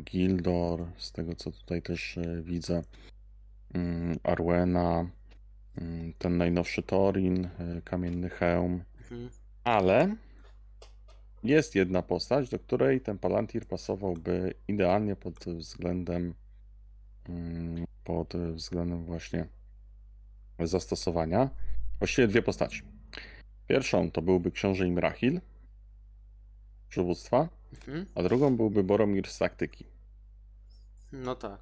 Gildor, 0.05 0.87
z 0.97 1.13
tego 1.13 1.35
co 1.35 1.53
tutaj 1.53 1.83
też 1.83 2.19
widzę. 2.43 2.83
Mm, 3.75 4.17
Arwena, 4.23 5.11
mm, 5.79 6.13
ten 6.19 6.37
najnowszy 6.37 6.83
Thorin, 6.83 7.45
e, 7.45 7.83
Kamienny 7.85 8.29
Hełm. 8.29 8.85
Mhm. 9.01 9.31
Ale 9.65 10.17
jest 11.49 11.75
jedna 11.75 12.03
postać, 12.03 12.49
do 12.49 12.59
której 12.59 13.01
ten 13.01 13.19
Palantir 13.19 13.67
pasowałby 13.67 14.55
idealnie 14.69 15.17
pod 15.17 15.35
względem 15.45 16.35
mm, 17.29 17.85
pod 18.05 18.33
względem 18.37 19.05
właśnie 19.05 19.47
zastosowania. 20.61 21.51
Właściwie 21.99 22.29
dwie 22.29 22.43
postaci. 22.43 22.83
Pierwszą 23.67 24.11
to 24.11 24.23
byłby 24.23 24.51
książę 24.51 24.87
Imrahil 24.87 25.41
przywództwa, 26.89 27.49
Mhm. 27.73 28.07
a 28.15 28.23
drugą 28.23 28.57
byłby 28.57 28.85
Boromir 28.85 29.29
z 29.29 29.39
taktyki. 29.39 29.85
No 31.13 31.35
tak. 31.35 31.61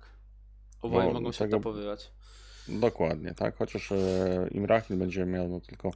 Oboje 0.83 1.07
Bo 1.07 1.12
mogą 1.12 1.33
się 1.33 1.38
tego- 1.38 1.57
odtapowywać. 1.57 2.11
Dokładnie, 2.69 3.35
tak. 3.35 3.57
Chociaż 3.57 3.93
e, 3.93 4.49
Imrahil 4.50 4.97
będzie 4.97 5.26
miał 5.26 5.49
no, 5.49 5.61
tylko 5.61 5.91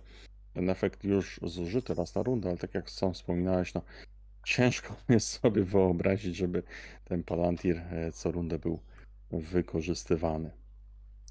ten 0.55 0.71
efekt 0.71 1.05
już 1.05 1.41
zużyty 1.43 1.95
raz 1.95 2.15
na 2.15 2.23
rundę, 2.23 2.49
ale 2.49 2.59
tak 2.59 2.75
jak 2.75 2.91
sam 2.91 3.15
wspominałeś, 3.15 3.75
no 3.75 3.83
ciężko 4.45 4.97
jest 5.09 5.29
sobie 5.29 5.65
wyobrazić, 5.65 6.37
żeby 6.37 6.63
ten 7.05 7.25
Palantir 7.25 7.77
e, 7.77 8.13
co 8.13 8.31
rundę 8.31 8.59
był 8.59 8.81
wykorzystywany. 9.31 10.51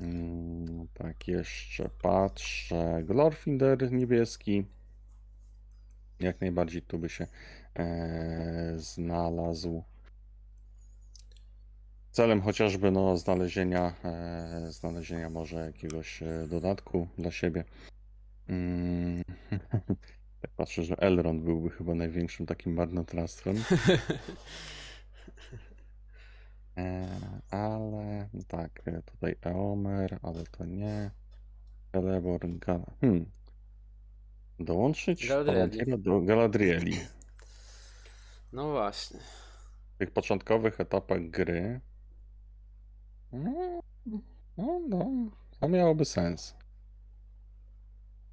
Mm, 0.02 0.88
tak, 0.94 1.28
jeszcze 1.28 1.90
patrzę. 2.02 3.04
Glorfinder 3.04 3.92
niebieski. 3.92 4.66
Jak 6.20 6.42
najbardziej 6.42 6.82
tu 6.82 7.00
by 7.00 7.10
się 7.10 7.28
e, 7.76 8.74
znalazł. 8.78 9.84
Celem 12.12 12.42
chociażby 12.42 12.92
no, 12.92 13.18
znalezienia, 13.18 13.94
e, 14.04 14.72
znalezienia 14.72 15.30
może 15.30 15.66
jakiegoś 15.66 16.24
e, 16.24 16.48
dodatku 16.48 17.08
dla 17.18 17.32
siebie. 17.32 17.64
Mm, 18.50 19.24
tak 20.42 20.52
patrzę, 20.58 20.84
że 20.84 20.98
Elrond 20.98 21.44
byłby 21.44 21.70
chyba 21.70 21.96
największym 21.96 22.46
takim 22.46 22.74
marnotrawstwem. 22.74 23.56
E, 26.78 27.08
ale 27.52 28.30
no 28.34 28.42
tak, 28.48 28.82
e, 28.86 29.02
tutaj 29.02 29.36
Eomer, 29.42 30.20
ale 30.22 30.44
to 30.44 30.66
nie. 30.66 31.12
Celeborn, 31.92 32.60
Gal... 32.60 32.86
Hmm. 33.02 33.26
Dołączyć 34.60 35.28
Galadrieli. 35.28 36.00
Do 36.00 36.22
Galadrieli. 36.22 36.98
No 38.54 38.72
właśnie. 38.72 39.20
W 39.96 39.98
tych 39.98 40.12
początkowych 40.12 40.80
etapach 40.80 41.30
gry. 41.30 41.82
No, 43.32 43.82
no, 44.58 44.80
no, 44.90 45.32
to 45.60 45.68
miałoby 45.68 46.06
sens. 46.06 46.56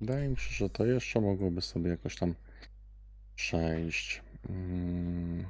Wydaje 0.04 0.28
mi 0.28 0.36
się, 0.36 0.54
że 0.54 0.70
to 0.70 0.86
jeszcze 0.86 1.20
mogłoby 1.20 1.60
sobie 1.60 1.90
jakoś 1.90 2.16
tam 2.16 2.34
przejść. 3.36 4.22
Mm. 4.48 5.44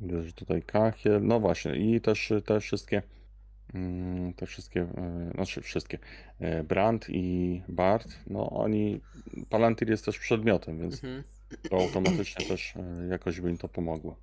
Widzę, 0.00 0.22
że 0.22 0.32
tutaj 0.32 0.62
kachiel. 0.62 1.20
No 1.22 1.40
właśnie, 1.40 1.76
i 1.76 2.00
też 2.00 2.32
te 2.44 2.60
wszystkie. 2.60 3.02
mm, 3.74 4.32
Te 4.34 4.46
wszystkie, 4.46 4.80
e, 4.82 5.30
znaczy 5.34 5.60
wszystkie. 5.60 5.98
e, 6.40 6.64
Brand 6.64 7.06
i 7.10 7.62
Bart, 7.68 8.08
no 8.26 8.50
oni. 8.50 9.00
Palantir 9.50 9.90
jest 9.90 10.04
też 10.04 10.18
przedmiotem, 10.18 10.78
więc 10.78 10.94
Mhm. 11.04 11.22
to 11.70 11.76
automatycznie 11.76 12.46
też 12.46 12.74
e, 12.76 13.06
jakoś 13.10 13.40
by 13.40 13.50
im 13.50 13.58
to 13.58 13.68
pomogło. 13.68 14.16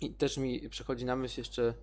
I 0.00 0.10
też 0.10 0.36
mi 0.38 0.68
przychodzi 0.68 1.04
na 1.04 1.16
myśl 1.16 1.40
jeszcze 1.40 1.74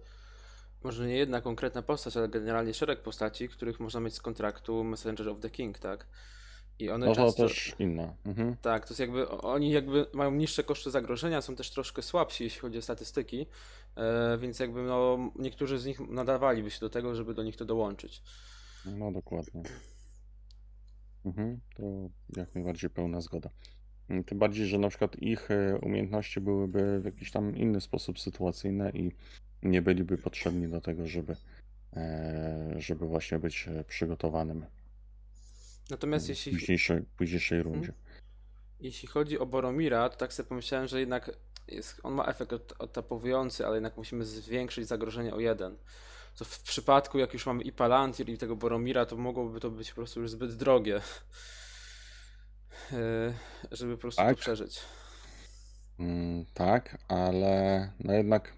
może 0.84 1.08
nie 1.08 1.16
jedna 1.16 1.42
konkretna 1.42 1.82
postać, 1.82 2.18
ale 2.18 2.30
generalnie 2.30 2.74
szereg 2.74 3.02
postaci, 3.02 3.50
których 3.50 3.80
można 3.80 4.00
mieć 4.00 4.14
z 4.14 4.22
kontraktu 4.22 4.84
Messenger 4.84 5.30
of 5.30 5.40
the 5.40 5.50
King, 5.50 5.80
tak? 5.80 6.08
I 6.80 6.90
one 6.90 7.06
to 7.06 7.16
często... 7.16 7.44
też 7.44 7.76
inna. 7.80 8.14
Mhm. 8.26 8.56
Tak, 8.62 8.86
to 8.86 8.92
jest 8.92 9.00
jakby, 9.00 9.30
oni 9.30 9.72
jakby 9.72 10.06
mają 10.14 10.32
niższe 10.32 10.64
koszty 10.64 10.92
zagrożenia, 10.92 11.42
są 11.42 11.56
też 11.56 11.72
troszkę 11.72 12.02
słabsi, 12.02 12.44
jeśli 12.44 12.60
chodzi 12.60 12.78
o 12.78 12.82
statystyki, 12.82 13.46
e, 13.96 14.38
więc 14.38 14.60
jakby 14.60 14.84
no, 14.84 15.32
niektórzy 15.36 15.80
z 15.80 15.86
nich 15.86 16.00
nadawaliby 16.00 16.72
się 16.72 16.80
do 16.80 16.90
tego, 16.90 17.16
żeby 17.16 17.34
do 17.34 17.44
nich 17.44 17.56
to 17.56 17.66
dołączyć. 17.66 18.22
No 18.86 19.12
dokładnie. 19.12 19.64
Mhm. 21.26 21.60
To 21.76 21.84
jak 22.38 22.56
najbardziej 22.56 22.90
pełna 22.90 23.22
zgoda. 23.22 23.50
Mm, 24.10 24.24
Tym 24.24 24.40
bardziej, 24.40 24.68
że 24.68 24.78
na 24.78 24.90
przykład 24.90 25.16
ich 25.16 25.52
e, 25.52 25.80
umiejętności 25.82 26.42
byłyby 26.42 27.00
w 27.02 27.06
jakiś 27.06 27.32
tam 27.32 27.58
inny 27.58 27.82
sposób 27.82 28.20
sytuacyjne 28.20 28.92
i 28.92 29.12
nie 29.64 29.82
byliby 29.82 30.18
potrzebni 30.18 30.68
do 30.68 30.82
tego, 30.82 31.08
żeby, 31.08 31.36
e, 31.96 32.76
żeby 32.78 33.06
właśnie 33.08 33.40
być 33.40 33.68
e, 33.68 33.84
przygotowanym 33.84 34.66
Natomiast 35.90 36.26
w 36.26 36.30
jeśli, 36.30 36.52
późniejszej, 36.52 37.02
późniejszej 37.18 37.64
rundzie. 37.64 37.94
jeśli 38.80 39.08
chodzi 39.08 39.40
o 39.40 39.46
Boromira, 39.46 40.10
to 40.10 40.18
tak 40.18 40.34
sobie 40.34 40.50
pomyślałem, 40.50 40.88
że 40.88 41.00
jednak 41.00 41.32
jest, 41.68 42.00
on 42.04 42.14
ma 42.14 42.26
efekt 42.26 42.54
od- 42.54 42.74
odtapowujący, 42.80 43.66
ale 43.66 43.76
jednak 43.76 43.98
musimy 43.98 44.26
zwiększyć 44.26 44.88
zagrożenie 44.88 45.34
o 45.34 45.40
jeden. 45.40 45.78
To 46.38 46.46
w 46.46 46.62
przypadku, 46.62 47.20
jak 47.20 47.34
już 47.34 47.46
mamy 47.46 47.64
i 47.64 47.72
Palantir, 47.72 48.30
i 48.30 48.38
tego 48.38 48.56
Boromira, 48.56 49.06
to 49.06 49.18
mogłoby 49.18 49.60
to 49.60 49.70
być 49.72 49.90
po 49.90 49.96
prostu 49.96 50.22
już 50.22 50.30
zbyt 50.32 50.56
drogie, 50.56 51.02
e, 52.92 53.34
żeby 53.72 53.96
po 53.96 54.02
prostu 54.02 54.22
Tak. 54.22 54.36
to 54.36 54.42
przeżyć. 54.42 54.80
Mm, 56.00 56.46
tak, 56.54 56.98
ale 57.08 57.90
no 58.00 58.14
jednak 58.14 58.54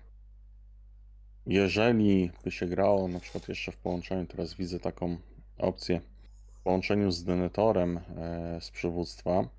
jeżeli 1.46 2.32
by 2.44 2.52
się 2.52 2.68
grało 2.68 3.08
na 3.08 3.20
przykład 3.20 3.50
jeszcze 3.50 3.72
w 3.72 3.78
połączeniu, 3.78 4.26
teraz 4.26 4.54
widzę 4.54 4.80
taką 4.80 5.18
opcję 5.58 6.02
w 6.48 6.64
połączeniu 6.64 7.12
z 7.12 7.24
Denetorem 7.24 7.98
e, 7.98 8.62
z 8.62 8.72
przywództwa, 8.72 9.50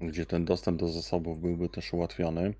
gdzie 0.00 0.26
ten 0.26 0.44
dostęp 0.44 0.80
do 0.80 0.88
zasobów 0.88 1.40
byłby 1.40 1.68
też 1.68 1.92
ułatwiony. 1.92 2.54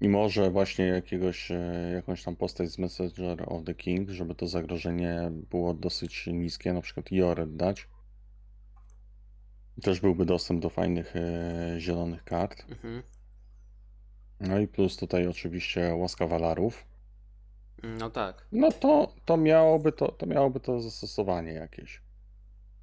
I 0.00 0.08
może 0.08 0.50
właśnie 0.50 0.84
jakiegoś, 0.84 1.50
e, 1.50 1.90
jakąś 1.94 2.24
tam 2.24 2.36
postać 2.36 2.70
z 2.70 2.78
Messenger 2.78 3.52
of 3.52 3.64
the 3.64 3.74
King, 3.74 4.10
żeby 4.10 4.34
to 4.34 4.46
zagrożenie 4.46 5.30
było 5.50 5.74
dosyć 5.74 6.26
niskie, 6.26 6.72
na 6.72 6.80
przykład 6.80 7.12
Jored 7.12 7.56
dać. 7.56 7.88
Też 9.82 10.00
byłby 10.00 10.24
dostęp 10.24 10.62
do 10.62 10.70
fajnych 10.70 11.16
e, 11.16 11.74
zielonych 11.78 12.24
kart. 12.24 12.64
Mhm. 12.70 13.02
No 14.40 14.58
i 14.58 14.68
plus 14.68 14.96
tutaj 14.96 15.26
oczywiście 15.26 15.94
łaska 15.94 16.26
walarów. 16.26 16.84
No 17.82 18.10
tak. 18.10 18.46
No 18.52 18.72
to, 18.72 19.14
to 19.24 19.36
miałoby 19.36 19.92
to, 19.92 20.12
to 20.12 20.26
miałoby 20.26 20.60
to 20.60 20.80
zastosowanie 20.80 21.52
jakieś. 21.52 22.02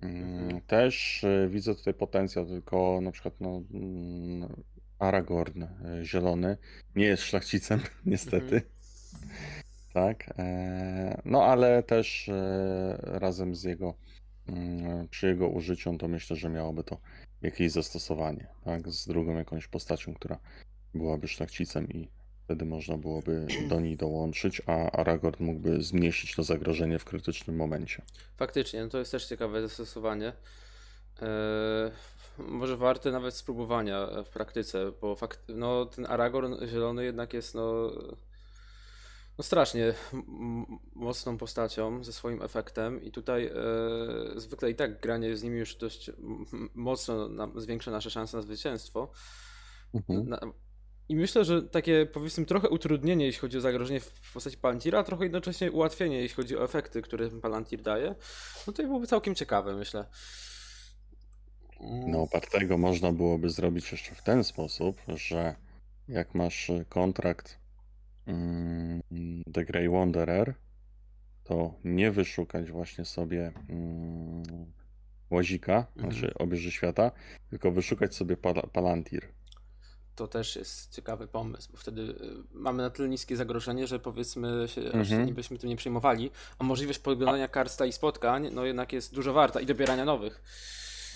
Mm, 0.02 0.38
Mhm. 0.44 0.62
Też 0.62 1.24
y, 1.24 1.48
widzę 1.52 1.76
tutaj 1.76 1.94
potencjał, 1.94 2.46
tylko 2.46 3.00
na 3.02 3.12
przykład 3.12 3.34
no, 3.40 3.62
mm, 3.74 4.64
Aragorn 5.00 5.64
y, 5.64 5.68
zielony 6.06 6.58
nie 6.96 7.06
jest 7.06 7.24
szlachcicem, 7.24 7.80
niestety. 8.06 8.62
Tak. 9.94 10.34
e, 10.40 11.22
No 11.26 11.44
ale 11.44 11.84
też 11.84 12.30
e, 12.30 12.98
razem 13.02 13.56
z 13.56 13.64
jego, 13.64 13.94
mm, 14.48 15.08
przy 15.08 15.28
jego 15.28 15.48
użyciu, 15.48 15.98
to 15.98 16.08
myślę, 16.08 16.36
że 16.36 16.50
miałoby 16.50 16.84
to 16.84 16.98
jakieś 17.42 17.72
zastosowanie, 17.72 18.48
tak? 18.66 18.90
Z 18.90 19.08
drugą 19.08 19.38
jakąś 19.38 19.68
postacią, 19.68 20.14
która 20.14 20.40
byłaby 20.98 21.28
szlachcicem 21.28 21.90
i 21.90 22.08
wtedy 22.44 22.66
można 22.66 22.98
byłoby 22.98 23.48
do 23.70 23.80
niej 23.80 23.98
dołączyć, 23.98 24.62
a 24.66 24.92
Aragorn 24.92 25.44
mógłby 25.44 25.84
zmniejszyć 25.84 26.36
to 26.36 26.44
zagrożenie 26.44 27.00
w 27.00 27.06
krytycznym 27.06 27.56
momencie. 27.56 28.02
Faktycznie, 28.36 28.84
no 28.84 28.90
to 28.90 29.00
jest 29.00 29.12
też 29.12 29.26
ciekawe 29.26 29.62
zastosowanie. 29.62 30.34
Eee, 31.22 31.92
może 32.38 32.78
warte 32.78 33.12
nawet 33.12 33.36
spróbowania 33.36 34.08
w 34.26 34.30
praktyce, 34.30 34.92
bo 35.02 35.16
fakt, 35.16 35.40
no, 35.48 35.86
ten 35.86 36.06
Aragorn 36.06 36.68
zielony 36.68 37.06
jednak 37.06 37.34
jest 37.34 37.56
no, 37.56 37.92
no 39.38 39.44
strasznie 39.44 39.94
mocną 40.96 41.38
postacią 41.38 42.04
ze 42.04 42.14
swoim 42.14 42.42
efektem 42.42 43.04
i 43.04 43.12
tutaj 43.12 43.46
e, 43.46 44.40
zwykle 44.40 44.72
i 44.72 44.76
tak 44.76 45.02
granie 45.02 45.38
z 45.38 45.44
nimi 45.44 45.60
już 45.60 45.76
dość 45.76 46.12
mocno 46.74 47.28
nam, 47.28 47.60
zwiększa 47.62 47.92
nasze 47.92 48.10
szanse 48.10 48.38
na 48.38 48.44
zwycięstwo. 48.44 49.12
Mhm. 49.94 50.30
Na, 50.30 50.40
I 51.10 51.16
myślę, 51.16 51.46
że 51.46 51.64
takie 51.64 52.06
powiedzmy 52.06 52.46
trochę 52.46 52.70
utrudnienie, 52.70 53.26
jeśli 53.26 53.42
chodzi 53.42 53.58
o 53.58 53.62
zagrożenie 53.62 54.00
w 54.00 54.34
postaci 54.34 54.58
Palantira, 54.58 55.00
a 55.00 55.04
trochę 55.04 55.24
jednocześnie 55.24 55.72
ułatwienie, 55.72 56.22
jeśli 56.22 56.36
chodzi 56.36 56.58
o 56.58 56.64
efekty, 56.64 57.02
które 57.02 57.30
Palantir 57.30 57.82
daje, 57.82 58.16
no 58.68 58.74
to 58.74 58.84
byłoby 58.84 59.08
całkiem 59.08 59.36
ciekawe, 59.36 59.76
myślę. 59.76 60.06
No, 62.08 62.22
opartego 62.22 62.78
można 62.78 63.12
byłoby 63.12 63.50
zrobić 63.50 63.92
jeszcze 63.92 64.16
w 64.16 64.24
ten 64.24 64.44
sposób, 64.44 65.02
że 65.08 65.56
jak 66.08 66.36
masz 66.36 66.72
kontrakt 66.90 67.60
mm, 68.26 69.02
The 69.54 69.66
Grey 69.66 69.90
Wanderer, 69.90 70.54
to 71.44 71.74
nie 71.84 72.12
wyszukać 72.12 72.72
właśnie 72.72 73.06
sobie 73.06 73.52
mm, 73.70 74.44
łazika, 75.30 75.88
Mhm. 75.96 76.12
znaczy 76.12 76.34
obieży 76.34 76.72
świata, 76.72 77.12
tylko 77.50 77.72
wyszukać 77.72 78.16
sobie 78.16 78.38
pala, 78.38 78.62
Palantir. 78.62 79.28
To 80.18 80.28
też 80.28 80.56
jest 80.56 80.96
ciekawy 80.96 81.28
pomysł, 81.28 81.70
bo 81.72 81.78
wtedy 81.78 82.02
y, 82.02 82.16
mamy 82.54 82.84
na 82.84 82.90
tyle 82.90 83.10
niskie 83.10 83.36
zagrożenie, 83.38 83.88
że 83.88 84.00
powiedzmy 84.00 84.68
się, 84.68 84.82
Mhm. 84.82 85.26
nie 85.26 85.34
byśmy 85.34 85.58
tym 85.58 85.70
nie 85.70 85.76
przejmowali, 85.76 86.32
a 86.60 86.64
możliwość 86.64 87.00
podglądania 87.00 87.48
kart 87.48 87.86
i 87.88 87.92
spotkań, 87.92 88.50
no 88.52 88.66
jednak 88.66 88.94
jest 88.94 89.14
dużo 89.16 89.34
warta 89.34 89.60
i 89.62 89.66
dobierania 89.66 90.06
nowych. 90.06 90.42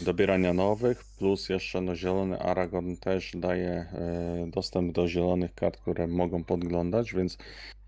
Dobierania 0.01 0.53
nowych, 0.53 1.03
plus 1.17 1.50
jeszcze 1.50 1.81
no, 1.81 1.96
zielony 1.96 2.39
Aragorn 2.39 2.96
też 2.96 3.31
daje 3.36 3.70
e, 3.72 4.48
dostęp 4.48 4.93
do 4.96 5.08
zielonych 5.08 5.55
kart, 5.55 5.77
które 5.77 6.08
mogą 6.08 6.43
podglądać, 6.43 7.13
więc 7.13 7.38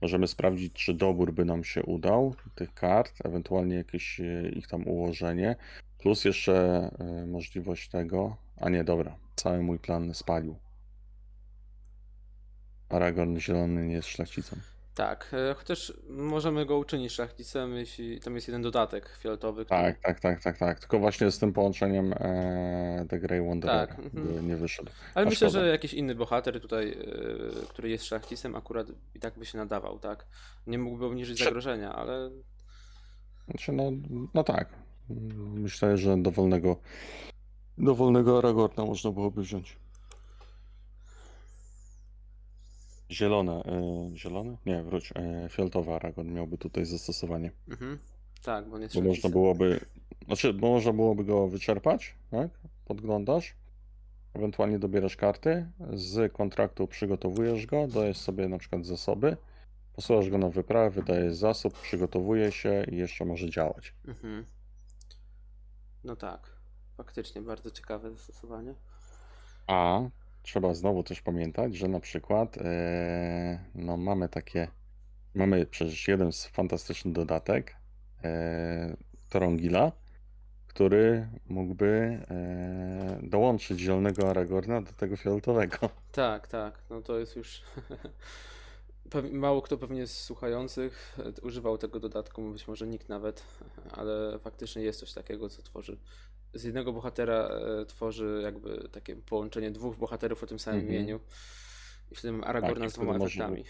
możemy 0.02 0.28
sprawdzić, 0.28 0.74
czy 0.74 0.94
dobór 0.94 1.34
by 1.34 1.46
nam 1.46 1.64
się 1.64 1.84
udał 1.84 2.36
tych 2.56 2.74
kart, 2.74 3.14
ewentualnie 3.24 3.76
jakieś 3.76 4.20
e, 4.20 4.50
ich 4.50 4.68
tam 4.68 4.88
ułożenie, 4.88 5.56
plus 6.00 6.26
jeszcze 6.26 6.54
e, 7.00 7.26
możliwość 7.26 7.90
tego, 7.90 8.36
a 8.58 8.70
nie, 8.70 8.84
dobra, 8.84 9.16
cały 9.36 9.62
mój 9.62 9.80
plan 9.80 10.14
spalił. 10.14 10.56
Aragorn 12.94 13.38
zielony 13.38 13.88
nie 13.88 13.94
jest 13.94 14.08
szlachcicą. 14.08 14.56
Tak, 14.96 15.32
e, 15.52 15.54
chociaż 15.54 15.94
możemy 16.10 16.66
go 16.66 16.78
uczynić 16.78 17.12
szlachcicem, 17.12 17.76
jeśli 17.76 18.20
tam 18.20 18.36
jest 18.36 18.48
jeden 18.48 18.62
dodatek 18.62 19.10
fioletowy, 19.20 19.66
który... 19.66 19.82
Tak, 19.82 20.00
tak, 20.00 20.20
tak, 20.20 20.42
tak, 20.44 20.58
tak. 20.58 20.80
Tylko 20.80 21.00
właśnie 21.00 21.32
z 21.32 21.40
tym 21.40 21.54
połączeniem 21.54 22.14
e, 22.14 23.06
The 23.10 23.20
Grey 23.20 23.48
Wanderer 23.48 23.88
Tak, 23.88 24.00
mhm. 24.00 24.48
nie 24.48 24.56
wyszedł. 24.56 24.92
Ale 25.16 25.26
A 25.26 25.30
myślę, 25.30 25.50
szkoda. 25.50 25.64
że 25.66 25.72
jakiś 25.72 25.94
inny 25.94 26.16
bohater 26.16 26.62
tutaj, 26.62 26.92
e, 26.92 26.96
który 27.70 27.90
jest 27.90 28.06
szlachcicem, 28.06 28.56
akurat 28.56 28.88
i 29.16 29.20
tak 29.20 29.40
by 29.40 29.46
się 29.46 29.58
nadawał, 29.58 30.00
tak? 30.00 30.26
Nie 30.68 30.78
mógłby 30.78 31.06
obniżyć 31.06 31.38
Prze- 31.38 31.46
zagrożenia, 31.46 31.96
ale 31.96 32.32
Znaczy, 33.50 33.72
no, 33.72 33.92
no 34.34 34.44
tak. 34.44 34.70
Myślę, 35.54 35.98
że 35.98 36.18
dowolnego, 36.18 36.78
dowolnego 37.78 38.38
Aragorna 38.38 38.86
można 38.86 39.12
byłoby 39.12 39.42
wziąć. 39.42 39.78
Zielone. 43.14 43.64
E, 43.66 44.10
zielony? 44.18 44.58
Nie, 44.66 44.84
wróć. 44.84 45.14
E, 45.16 45.50
fioletowy 45.50 45.94
Aragorn 45.94 46.34
miałby 46.34 46.58
tutaj 46.58 46.86
zastosowanie. 46.86 47.52
mhm. 47.70 48.00
tak, 48.44 48.70
bo 48.70 48.78
nie 48.78 48.84
jest 48.84 48.96
Bo 48.96 49.02
można 49.02 49.30
byłoby. 49.30 49.80
Znaczy, 50.26 50.54
bo 50.54 50.70
można 50.70 50.94
byłoby 50.94 51.24
go 51.24 51.48
wyczerpać, 51.48 52.16
tak? 52.32 52.50
Podglądasz. 52.86 53.56
Ewentualnie 54.34 54.80
dobierasz 54.80 55.16
karty. 55.16 55.68
Z 55.94 56.34
kontraktu 56.34 56.88
przygotowujesz 56.88 57.66
go, 57.66 57.88
dajesz 57.88 58.18
sobie 58.18 58.48
na 58.48 58.58
przykład 58.58 58.86
zasoby. 58.86 59.38
Posyłasz 59.96 60.30
go 60.30 60.38
na 60.38 60.50
wyprawę, 60.50 60.90
wydajesz 60.90 61.36
zasób, 61.36 61.82
przygotowuje 61.82 62.52
się 62.52 62.86
i 62.92 62.96
jeszcze 62.96 63.26
może 63.26 63.50
działać. 63.50 63.94
Mhm. 64.08 64.46
No 66.04 66.16
tak, 66.16 66.58
faktycznie 66.98 67.42
bardzo 67.42 67.72
ciekawe 67.72 68.12
zastosowanie. 68.12 68.74
A 69.68 70.02
trzeba 70.44 70.74
znowu 70.74 71.04
też 71.04 71.22
pamiętać, 71.22 71.76
że 71.76 71.88
na 71.88 72.00
przykład 72.00 72.58
e, 72.58 73.60
no 73.76 73.98
mamy 73.98 74.30
takie, 74.30 74.68
mamy 75.36 75.66
przecież 75.66 76.08
jeden 76.08 76.32
z 76.32 76.46
fantastyczny 76.46 77.14
dodatek 77.14 77.76
e, 78.24 78.96
Torongila, 79.30 79.92
który 80.68 81.28
mógłby 81.46 82.20
e, 82.30 83.20
dołączyć 83.24 83.80
zielonego 83.80 84.30
Aragorna 84.30 84.82
do 84.82 84.92
tego 84.92 85.18
fioletowego. 85.18 85.78
Tak, 86.12 86.48
tak, 86.48 86.80
no 86.90 87.02
to 87.02 87.20
jest 87.20 87.36
już... 87.36 87.62
Mało 89.32 89.62
kto 89.62 89.78
pewnie 89.78 90.08
z 90.08 90.24
słuchających 90.24 91.18
używał 91.42 91.78
tego 91.78 92.00
dodatku, 92.00 92.52
być 92.52 92.68
może 92.68 92.88
nikt 92.88 93.10
nawet, 93.10 93.44
ale 93.98 94.40
faktycznie 94.40 94.84
jest 94.84 95.00
coś 95.00 95.14
takiego, 95.14 95.50
co 95.50 95.62
tworzy. 95.62 95.98
Z 96.54 96.64
jednego 96.64 96.94
bohatera 96.94 97.48
e, 97.82 97.86
tworzy 97.86 98.40
jakby 98.44 98.90
takie 98.92 99.16
połączenie 99.16 99.72
dwóch 99.72 99.98
bohaterów 99.98 100.44
o 100.44 100.48
tym 100.48 100.60
samym 100.60 100.80
Mhm. 100.82 100.96
imieniu. 100.98 101.20
I 102.12 102.16
wtedy 102.16 102.32
mamy 102.32 102.46
Aragorna 102.46 102.86
i 102.86 102.90
z 102.90 102.94
dwoma 102.94 103.16
efektami. 103.16 103.64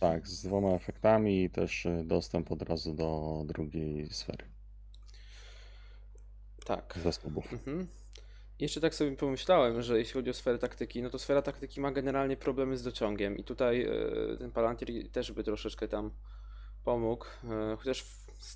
Tak, 0.00 0.28
z 0.28 0.42
dwoma 0.42 0.68
efektami 0.70 1.44
i 1.44 1.50
też 1.50 1.86
e, 1.86 2.04
dostęp 2.04 2.52
od 2.52 2.62
razu 2.62 2.94
do 2.94 3.42
drugiej 3.46 4.10
sfery 4.10 4.44
Tak. 6.66 6.98
zasobów. 7.02 7.52
Mhm. 7.52 7.86
Jeszcze 8.58 8.80
tak 8.80 8.94
sobie 8.94 9.16
pomyślałem, 9.16 9.82
że 9.82 9.98
jeśli 9.98 10.12
chodzi 10.14 10.30
o 10.30 10.34
sferę 10.34 10.58
taktyki, 10.58 11.02
no 11.02 11.10
to 11.10 11.18
sfera 11.18 11.42
taktyki 11.42 11.80
ma 11.80 11.92
generalnie 11.92 12.36
problemy 12.36 12.76
z 12.76 12.82
dociągiem 12.82 13.38
i 13.38 13.44
tutaj 13.44 13.82
e, 13.82 14.36
ten 14.38 14.50
Palantir 14.52 15.10
też 15.10 15.32
by 15.32 15.44
troszeczkę 15.44 15.88
tam 15.88 16.10
pomógł, 16.84 17.24
chociaż 17.78 18.04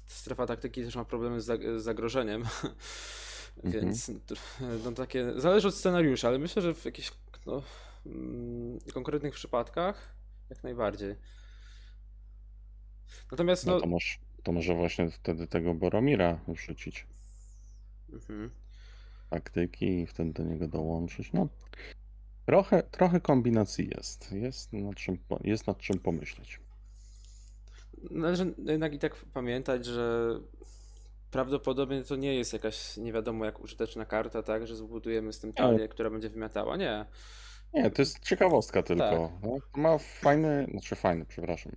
strefa 0.07 0.47
taktyki 0.47 0.85
też 0.85 0.97
ma 0.97 1.05
problemy 1.05 1.41
z, 1.41 1.47
zag- 1.47 1.79
z 1.79 1.83
zagrożeniem, 1.83 2.45
więc 3.65 4.11
to- 4.27 4.35
no 4.85 4.93
takie, 4.93 5.41
zależy 5.41 5.69
od 5.69 5.75
scenariusza, 5.75 6.29
ale 6.29 6.39
myślę, 6.39 6.63
że 6.63 6.75
w 6.75 6.85
jakichś 6.85 7.13
no, 7.47 7.63
mm, 8.07 8.79
konkretnych 8.95 9.35
przypadkach 9.35 10.15
jak 10.51 10.63
najbardziej. 10.63 11.15
Natomiast 13.31 13.67
No 13.67 13.73
no, 13.75 13.81
to, 13.81 13.87
może, 13.87 14.15
to 14.43 14.53
może 14.53 14.75
właśnie 14.75 15.11
wtedy 15.11 15.47
tego 15.47 15.75
Boromira 15.75 16.41
wrzucić. 16.49 17.07
mhm. 18.13 18.51
taktyki 19.31 20.01
i 20.01 20.07
wtedy 20.07 20.33
do 20.33 20.43
niego 20.43 20.69
dołączyć. 20.69 21.33
No, 21.33 21.49
trochę, 22.47 22.83
trochę 22.83 23.21
kombinacji 23.21 23.91
jest. 23.97 24.33
Jest 24.33 24.73
nad, 24.73 24.95
czym, 24.95 25.19
jest 25.41 25.67
nad 25.67 25.79
czym 25.79 25.99
pomyśleć. 25.99 26.61
Należy 28.11 28.55
jednak 28.65 28.95
i 28.95 28.99
tak 28.99 29.17
pamiętać, 29.35 29.87
że 29.87 30.39
prawdopodobnie 31.31 32.05
to 32.05 32.17
nie 32.17 32.35
jest 32.35 32.53
jakaś 32.53 32.97
nie 32.97 33.13
wiadomo 33.13 33.45
jak 33.45 33.61
użyteczna 33.61 34.05
karta, 34.05 34.43
tak, 34.43 34.67
że 34.67 34.77
zbudujemy 34.77 35.33
z 35.33 35.39
tym 35.39 35.53
talię, 35.53 35.89
która 35.89 36.11
będzie 36.11 36.29
wymiatała. 36.29 36.77
Nie. 36.77 37.05
Nie, 37.75 37.91
to 37.91 38.03
jest 38.03 38.19
ciekawostka 38.19 38.83
tylko. 38.83 39.31
Tak. 39.41 39.43
No, 39.43 39.57
ma 39.77 39.99
fajny, 39.99 40.67
znaczy 40.71 40.97
fajny, 40.97 41.25
przepraszam, 41.25 41.73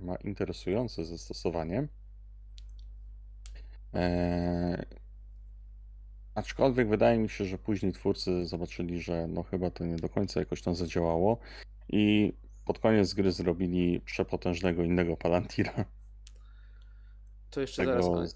ma 0.00 0.16
interesujące 0.16 1.04
zastosowanie. 1.04 1.88
E, 3.94 4.84
aczkolwiek 6.34 6.88
wydaje 6.88 7.18
mi 7.18 7.28
się, 7.28 7.44
że 7.44 7.58
później 7.58 7.92
twórcy 7.92 8.46
zobaczyli, 8.46 9.00
że 9.00 9.26
no 9.28 9.42
chyba 9.42 9.70
to 9.70 9.84
nie 9.84 9.96
do 9.96 10.08
końca 10.08 10.40
jakoś 10.40 10.62
tam 10.62 10.74
zadziałało 10.74 11.38
i 11.88 12.32
pod 12.70 12.78
koniec 12.78 13.14
gry 13.14 13.32
zrobili 13.32 14.00
przepotężnego 14.00 14.82
innego 14.82 15.16
Palantira. 15.16 15.84
To 17.50 17.60
jeszcze 17.60 17.84
Tego, 17.84 18.02
zaraz. 18.02 18.34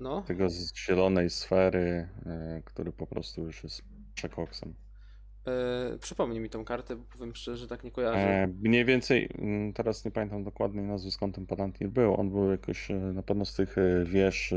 No, 0.00 0.22
tego 0.22 0.50
z 0.50 0.74
zielonej 0.74 1.30
sfery, 1.30 2.08
e, 2.26 2.62
który 2.64 2.92
po 2.92 3.06
prostu 3.06 3.44
już 3.44 3.64
jest 3.64 3.82
przekoksem. 4.14 4.74
e, 5.46 5.98
przypomnij 5.98 6.40
mi 6.40 6.50
tą 6.50 6.64
kartę, 6.64 6.96
bo 6.96 7.04
powiem 7.04 7.34
szczerze, 7.34 7.56
że 7.56 7.68
tak 7.68 7.84
nie 7.84 7.90
kojarzę. 7.90 8.18
E, 8.18 8.46
mniej 8.46 8.84
więcej, 8.84 9.28
mm, 9.38 9.72
teraz 9.72 10.04
nie 10.04 10.10
pamiętam 10.10 10.44
dokładnej 10.44 10.84
nazwy, 10.84 11.10
skąd 11.10 11.34
ten 11.34 11.46
Palantir 11.46 11.88
był. 11.88 12.20
On 12.20 12.30
był 12.30 12.50
jakoś 12.50 12.90
e, 12.90 12.94
na 12.94 13.22
pewno 13.22 13.44
z 13.44 13.54
tych 13.54 13.76
wież 14.04 14.54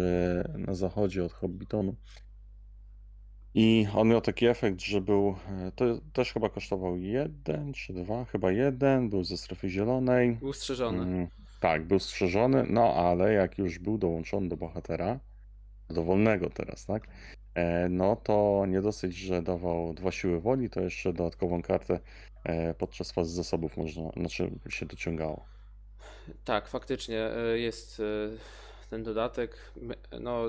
na 0.58 0.74
zachodzie 0.74 1.24
od 1.24 1.34
Hobbitonu. 1.34 1.96
I 3.56 3.88
on 3.96 4.08
miał 4.08 4.22
taki 4.22 4.46
efekt, 4.46 4.82
że 4.82 5.02
był, 5.02 5.36
e, 5.50 5.72
to 5.76 5.86
też 6.14 6.34
chyba 6.34 6.50
kosztował 6.50 6.98
jeden 6.98 7.74
czy 7.74 7.94
dwa, 7.94 8.26
chyba 8.26 8.52
jeden, 8.52 9.10
był 9.10 9.24
ze 9.24 9.38
strefy 9.38 9.70
zielonej. 9.70 10.32
Był 10.32 10.54
strzeżony. 10.54 11.04
Mm, 11.04 11.28
tak, 11.60 11.86
był 11.86 12.00
strzeżony, 12.00 12.66
no 12.70 12.94
ale 12.94 13.34
jak 13.34 13.58
już 13.58 13.80
był 13.80 13.98
dołączony 13.98 14.50
do 14.50 14.58
bohatera, 14.58 15.20
dowolnego 15.90 16.50
teraz, 16.50 16.86
tak? 16.86 17.08
E, 17.56 17.90
no 17.90 18.16
to 18.16 18.66
nie 18.68 18.82
dosyć, 18.82 19.16
że 19.16 19.42
dawał 19.42 19.94
dwa 19.94 20.12
siły 20.12 20.42
woli, 20.42 20.70
to 20.70 20.82
jeszcze 20.82 21.14
dodatkową 21.14 21.62
kartę 21.62 22.00
e, 22.44 22.74
podczas 22.74 23.12
fazy 23.12 23.36
zasobów 23.36 23.78
można, 23.78 24.10
znaczy 24.18 24.52
się 24.70 24.86
dociągało. 24.86 25.46
Tak, 26.44 26.68
faktycznie 26.68 27.30
jest 27.56 28.02
ten 28.92 29.04
dodatek. 29.04 29.58
No, 30.20 30.44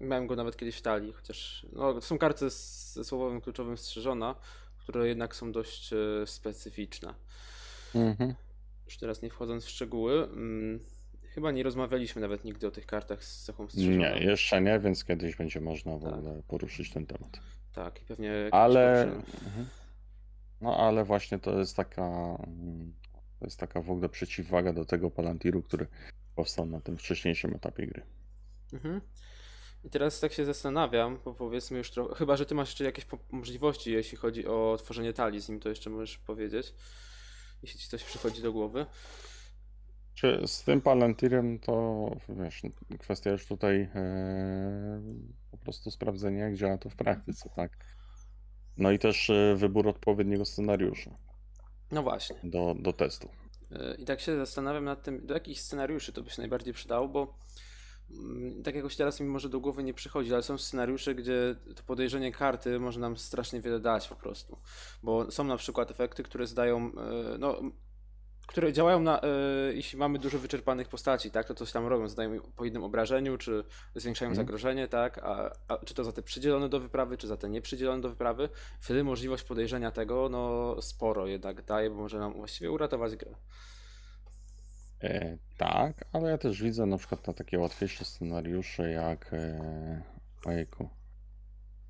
miałem 0.00 0.26
go 0.26 0.36
nawet 0.36 0.56
kiedyś 0.56 0.76
w 0.76 0.82
talii, 0.82 1.12
chociaż 1.12 1.66
no, 1.72 2.00
są 2.00 2.18
karty 2.18 2.50
z- 2.50 2.92
ze 2.94 3.04
słowem 3.04 3.40
kluczowym 3.40 3.76
strzeżona, 3.78 4.34
które 4.78 5.08
jednak 5.08 5.36
są 5.36 5.52
dość 5.52 5.92
e, 5.92 5.96
specyficzne. 6.26 7.14
Mhm. 7.94 8.34
Już 8.86 8.96
teraz 8.98 9.22
nie 9.22 9.30
wchodząc 9.30 9.64
w 9.64 9.68
szczegóły, 9.70 10.22
mm, 10.24 10.80
chyba 11.34 11.50
nie 11.50 11.62
rozmawialiśmy 11.62 12.22
nawet 12.22 12.44
nigdy 12.44 12.66
o 12.66 12.70
tych 12.70 12.86
kartach 12.86 13.24
z 13.24 13.44
cechą 13.44 13.68
strzeżoną. 13.68 13.96
Nie, 13.96 14.18
jeszcze 14.24 14.62
nie, 14.62 14.78
więc 14.78 15.04
kiedyś 15.04 15.36
będzie 15.36 15.60
można 15.60 15.96
w 15.96 16.02
Tak. 16.02 16.12
ogóle 16.14 16.42
poruszyć 16.48 16.92
ten 16.92 17.06
temat. 17.06 17.40
Tak, 17.72 18.02
i 18.02 18.04
pewnie 18.04 18.32
Ale, 18.52 19.02
mhm. 19.02 19.66
no 20.60 20.76
ale 20.76 21.04
właśnie 21.04 21.38
to 21.38 21.58
jest 21.58 21.76
taka, 21.76 22.02
mm, 22.46 22.94
to 23.38 23.44
jest 23.44 23.60
taka 23.60 23.82
w 23.82 23.90
ogóle 23.90 24.08
przeciwwaga 24.08 24.72
do 24.72 24.84
tego 24.84 25.10
Palantiru, 25.10 25.62
który 25.62 25.86
powstał 26.38 26.66
na 26.66 26.80
tym 26.80 26.96
wcześniejszym 26.96 27.54
etapie 27.54 27.86
gry. 27.86 28.02
Mhm. 28.72 29.00
I 29.84 29.90
teraz 29.90 30.20
tak 30.20 30.32
się 30.32 30.44
zastanawiam, 30.44 31.18
bo 31.24 31.34
powiedzmy 31.34 31.78
już 31.78 31.90
trochę, 31.90 32.14
chyba 32.14 32.36
że 32.36 32.46
ty 32.46 32.54
masz 32.54 32.68
jeszcze 32.68 32.84
jakieś 32.84 33.06
możliwości, 33.30 33.92
jeśli 33.92 34.18
chodzi 34.18 34.46
o 34.46 34.76
tworzenie 34.78 35.12
talii 35.12 35.40
z 35.40 35.48
nim, 35.48 35.60
to 35.60 35.68
jeszcze 35.68 35.90
możesz 35.90 36.18
powiedzieć, 36.18 36.74
jeśli 37.62 37.80
ci 37.80 37.88
coś 37.88 38.04
przychodzi 38.04 38.42
do 38.42 38.52
głowy. 38.52 38.86
Czy 40.14 40.42
z 40.46 40.62
tym 40.64 40.80
Palantirem 40.80 41.58
to 41.58 42.10
wiesz, 42.28 42.62
kwestia 42.98 43.30
już 43.30 43.46
tutaj 43.46 43.80
e, 43.94 45.02
po 45.50 45.58
prostu 45.58 45.90
sprawdzenia, 45.90 46.44
jak 46.44 46.54
działa 46.54 46.78
to 46.78 46.90
w 46.90 46.96
praktyce, 46.96 47.50
tak? 47.56 47.84
No 48.76 48.90
i 48.90 48.98
też 48.98 49.30
e, 49.30 49.54
wybór 49.56 49.88
odpowiedniego 49.88 50.44
scenariusza 50.44 51.10
No 51.90 52.02
właśnie. 52.02 52.36
do, 52.44 52.74
do 52.78 52.92
testu. 52.92 53.28
I 53.98 54.04
tak 54.04 54.20
się 54.20 54.36
zastanawiam 54.36 54.84
nad 54.84 55.02
tym, 55.02 55.26
do 55.26 55.34
jakich 55.34 55.60
scenariuszy 55.60 56.12
to 56.12 56.22
by 56.22 56.30
się 56.30 56.42
najbardziej 56.42 56.74
przydało, 56.74 57.08
bo 57.08 57.34
mm, 58.10 58.62
tak 58.62 58.74
jakoś 58.74 58.96
teraz 58.96 59.20
mi 59.20 59.26
może 59.26 59.48
do 59.48 59.60
głowy 59.60 59.82
nie 59.82 59.94
przychodzi, 59.94 60.32
ale 60.32 60.42
są 60.42 60.58
scenariusze, 60.58 61.14
gdzie 61.14 61.56
to 61.76 61.82
podejrzenie 61.82 62.32
karty 62.32 62.80
może 62.80 63.00
nam 63.00 63.16
strasznie 63.16 63.60
wiele 63.60 63.80
dać 63.80 64.08
po 64.08 64.16
prostu. 64.16 64.58
Bo 65.02 65.30
są 65.30 65.44
na 65.44 65.56
przykład 65.56 65.90
efekty, 65.90 66.22
które 66.22 66.46
zdają, 66.46 66.92
e, 67.34 67.38
no, 67.38 67.60
które 68.48 68.72
działają 68.72 69.00
na, 69.00 69.20
e, 69.22 69.26
jeśli 69.74 69.98
mamy 69.98 70.18
dużo 70.18 70.38
wyczerpanych 70.38 70.88
postaci, 70.88 71.30
tak, 71.30 71.46
to 71.46 71.54
coś 71.54 71.72
tam 71.72 71.86
robią, 71.86 72.08
zdają 72.08 72.40
po 72.56 72.64
jednym 72.64 72.84
obrażeniu, 72.84 73.38
czy 73.38 73.64
zwiększają 73.94 74.30
Mhm. 74.30 74.46
zagrożenie, 74.46 74.88
tak, 74.88 75.18
a, 75.18 75.50
a 75.68 75.78
czy 75.84 75.94
to 75.94 76.04
za 76.04 76.12
te 76.12 76.22
przydzielone 76.22 76.68
do 76.68 76.80
wyprawy, 76.80 77.16
czy 77.16 77.26
za 77.26 77.36
te 77.36 77.48
nieprzydzielone 77.48 78.02
do 78.02 78.08
wyprawy, 78.08 78.48
wtedy 78.80 79.04
możliwość 79.04 79.44
podejrzenia 79.44 79.90
tego, 79.90 80.28
no, 80.28 80.76
sporo 80.82 81.26
jednak 81.26 81.64
daje, 81.64 81.90
bo 81.90 81.96
może 81.96 82.18
nam 82.18 82.32
właściwie 82.32 82.70
uratować 82.70 83.16
grę. 83.16 83.34
E, 85.02 85.38
tak, 85.56 86.04
ale 86.12 86.30
ja 86.30 86.38
też 86.38 86.62
widzę 86.62 86.86
na 86.86 86.98
przykład 86.98 87.26
na 87.26 87.32
takie 87.32 87.58
łatwiejsze 87.58 88.04
scenariusze 88.04 88.90
jak 88.90 89.30
e, 89.32 90.02
ojejku, 90.44 90.88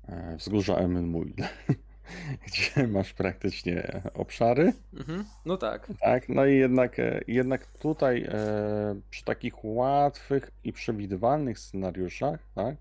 e, 0.07 0.37
Wzgórza 0.37 0.75
Emenmuil, 0.75 1.33
gdzie 2.47 2.87
masz 2.87 3.13
praktycznie 3.13 4.01
obszary, 4.13 4.73
Mhm. 4.93 5.25
No 5.45 5.57
tak. 5.57 5.87
tak, 6.01 6.29
no 6.29 6.45
i 6.45 6.57
jednak, 6.57 6.99
e, 6.99 7.21
jednak 7.27 7.65
tutaj 7.65 8.23
e, 8.29 8.99
przy 9.09 9.23
takich 9.25 9.65
łatwych 9.65 10.51
i 10.63 10.73
przewidywalnych 10.73 11.59
scenariuszach, 11.59 12.39
tak, 12.55 12.75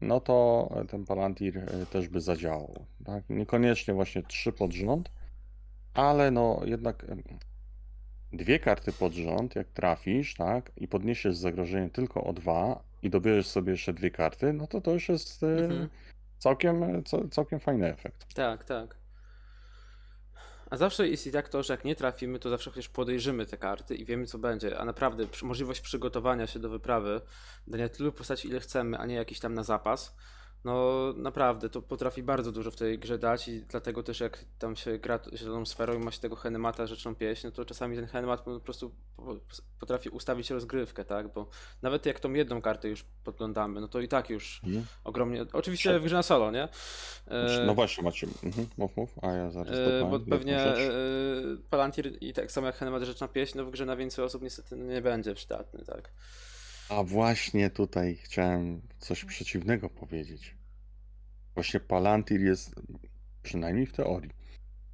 no 0.00 0.20
to 0.20 0.68
ten 0.88 1.04
Palantir 1.04 1.58
e, 1.58 1.86
też 1.86 2.08
by 2.08 2.20
zadziałał, 2.20 2.86
tak, 3.04 3.24
niekoniecznie 3.30 3.94
właśnie 3.94 4.22
trzy 4.22 4.52
pod 4.52 4.72
rząd, 4.72 5.10
ale 5.94 6.30
no 6.30 6.60
jednak 6.64 7.06
dwie 8.32 8.58
karty 8.58 8.92
pod 8.92 9.12
rząd, 9.12 9.54
jak 9.56 9.68
trafisz, 9.68 10.34
tak, 10.34 10.72
i 10.76 10.88
podniesiesz 10.88 11.36
zagrożenie 11.36 11.90
tylko 11.90 12.24
o 12.24 12.32
dwa 12.32 12.82
i 13.02 13.10
dobierzesz 13.10 13.46
sobie 13.46 13.70
jeszcze 13.72 13.92
dwie 13.92 14.10
karty, 14.10 14.52
no 14.52 14.66
to 14.66 14.80
to 14.80 14.92
już 14.92 15.08
jest 15.08 15.42
Mhm. 15.42 15.88
Całkiem, 16.44 17.04
ca- 17.04 17.28
całkiem 17.30 17.60
fajny 17.60 17.92
efekt. 17.92 18.34
Tak, 18.34 18.64
tak. 18.64 18.96
A 20.70 20.76
zawsze 20.76 21.08
jest 21.08 21.26
i 21.26 21.32
tak 21.32 21.48
to, 21.48 21.62
że 21.62 21.72
jak 21.72 21.84
nie 21.84 21.96
trafimy, 21.96 22.38
to 22.38 22.50
zawsze 22.50 22.70
chociaż 22.70 22.88
podejrzymy 22.88 23.46
te 23.46 23.56
karty 23.56 23.94
i 23.94 24.04
wiemy 24.04 24.26
co 24.26 24.38
będzie. 24.38 24.78
A 24.78 24.84
naprawdę 24.84 25.26
możliwość 25.42 25.80
przygotowania 25.80 26.46
się 26.46 26.58
do 26.58 26.68
wyprawy, 26.68 27.20
dania 27.66 27.88
tylu 27.88 28.12
postaci 28.12 28.48
ile 28.48 28.60
chcemy, 28.60 28.98
a 28.98 29.06
nie 29.06 29.14
jakiś 29.14 29.40
tam 29.40 29.54
na 29.54 29.62
zapas, 29.62 30.16
no 30.64 31.12
naprawdę 31.16 31.70
to 31.70 31.82
potrafi 31.82 32.22
bardzo 32.22 32.52
dużo 32.52 32.70
w 32.70 32.76
tej 32.76 32.98
grze 32.98 33.18
dać 33.18 33.48
i 33.48 33.60
dlatego 33.62 34.02
też 34.02 34.20
jak 34.20 34.44
tam 34.58 34.76
się 34.76 34.98
gra 34.98 35.20
zieloną 35.34 35.66
sferą 35.66 35.94
i 35.94 35.98
ma 35.98 36.10
się 36.10 36.20
tego 36.20 36.36
Henemata 36.36 36.86
rzeczną 36.86 37.14
pieśń, 37.14 37.46
no 37.46 37.50
to 37.50 37.64
czasami 37.64 37.96
ten 37.96 38.06
Henemat 38.06 38.40
po 38.40 38.60
prostu 38.60 38.94
po- 39.16 39.36
potrafi 39.80 40.08
ustawić 40.08 40.50
rozgrywkę, 40.50 41.04
tak? 41.04 41.32
Bo 41.32 41.48
nawet 41.82 42.06
jak 42.06 42.20
tą 42.20 42.32
jedną 42.32 42.62
kartę 42.62 42.88
już 42.88 43.04
podglądamy, 43.24 43.80
no 43.80 43.88
to 43.88 44.00
i 44.00 44.08
tak 44.08 44.30
już 44.30 44.60
Mhm. 44.64 44.84
ogromnie. 45.04 45.46
Oczywiście 45.52 45.98
w 46.00 46.04
grze 46.04 46.16
na 46.16 46.22
solo, 46.22 46.50
nie? 46.50 46.68
E, 47.28 47.64
No 47.66 47.74
właśnie, 47.74 48.04
macie. 48.04 48.26
Mhm, 48.44 48.66
mów, 48.78 48.96
mów, 48.96 49.14
a 49.22 49.26
ja 49.32 49.50
zaraz 49.50 49.72
E, 49.78 50.08
Bo 50.10 50.20
pewnie 50.20 50.58
e, 50.60 50.76
Palantir 51.70 52.18
i 52.20 52.32
tak 52.32 52.52
samo 52.52 52.66
jak 52.66 52.76
Henemat 52.76 53.02
Rzeczna 53.02 53.28
Pieśń, 53.28 53.58
no 53.58 53.64
w 53.64 53.70
grze 53.70 53.86
na 53.86 53.96
więcej 53.96 54.24
osób 54.24 54.42
niestety 54.42 54.76
nie 54.76 55.02
będzie 55.02 55.34
przydatny, 55.34 55.84
tak. 55.84 56.10
A 56.88 57.02
właśnie 57.04 57.70
tutaj 57.70 58.16
chciałem 58.22 58.82
coś 58.98 59.24
przeciwnego 59.24 59.90
powiedzieć. 59.90 60.54
Właśnie 61.54 61.80
Palantir 61.80 62.40
jest, 62.40 62.74
przynajmniej 63.42 63.86
w 63.86 63.92
teorii, 63.92 64.30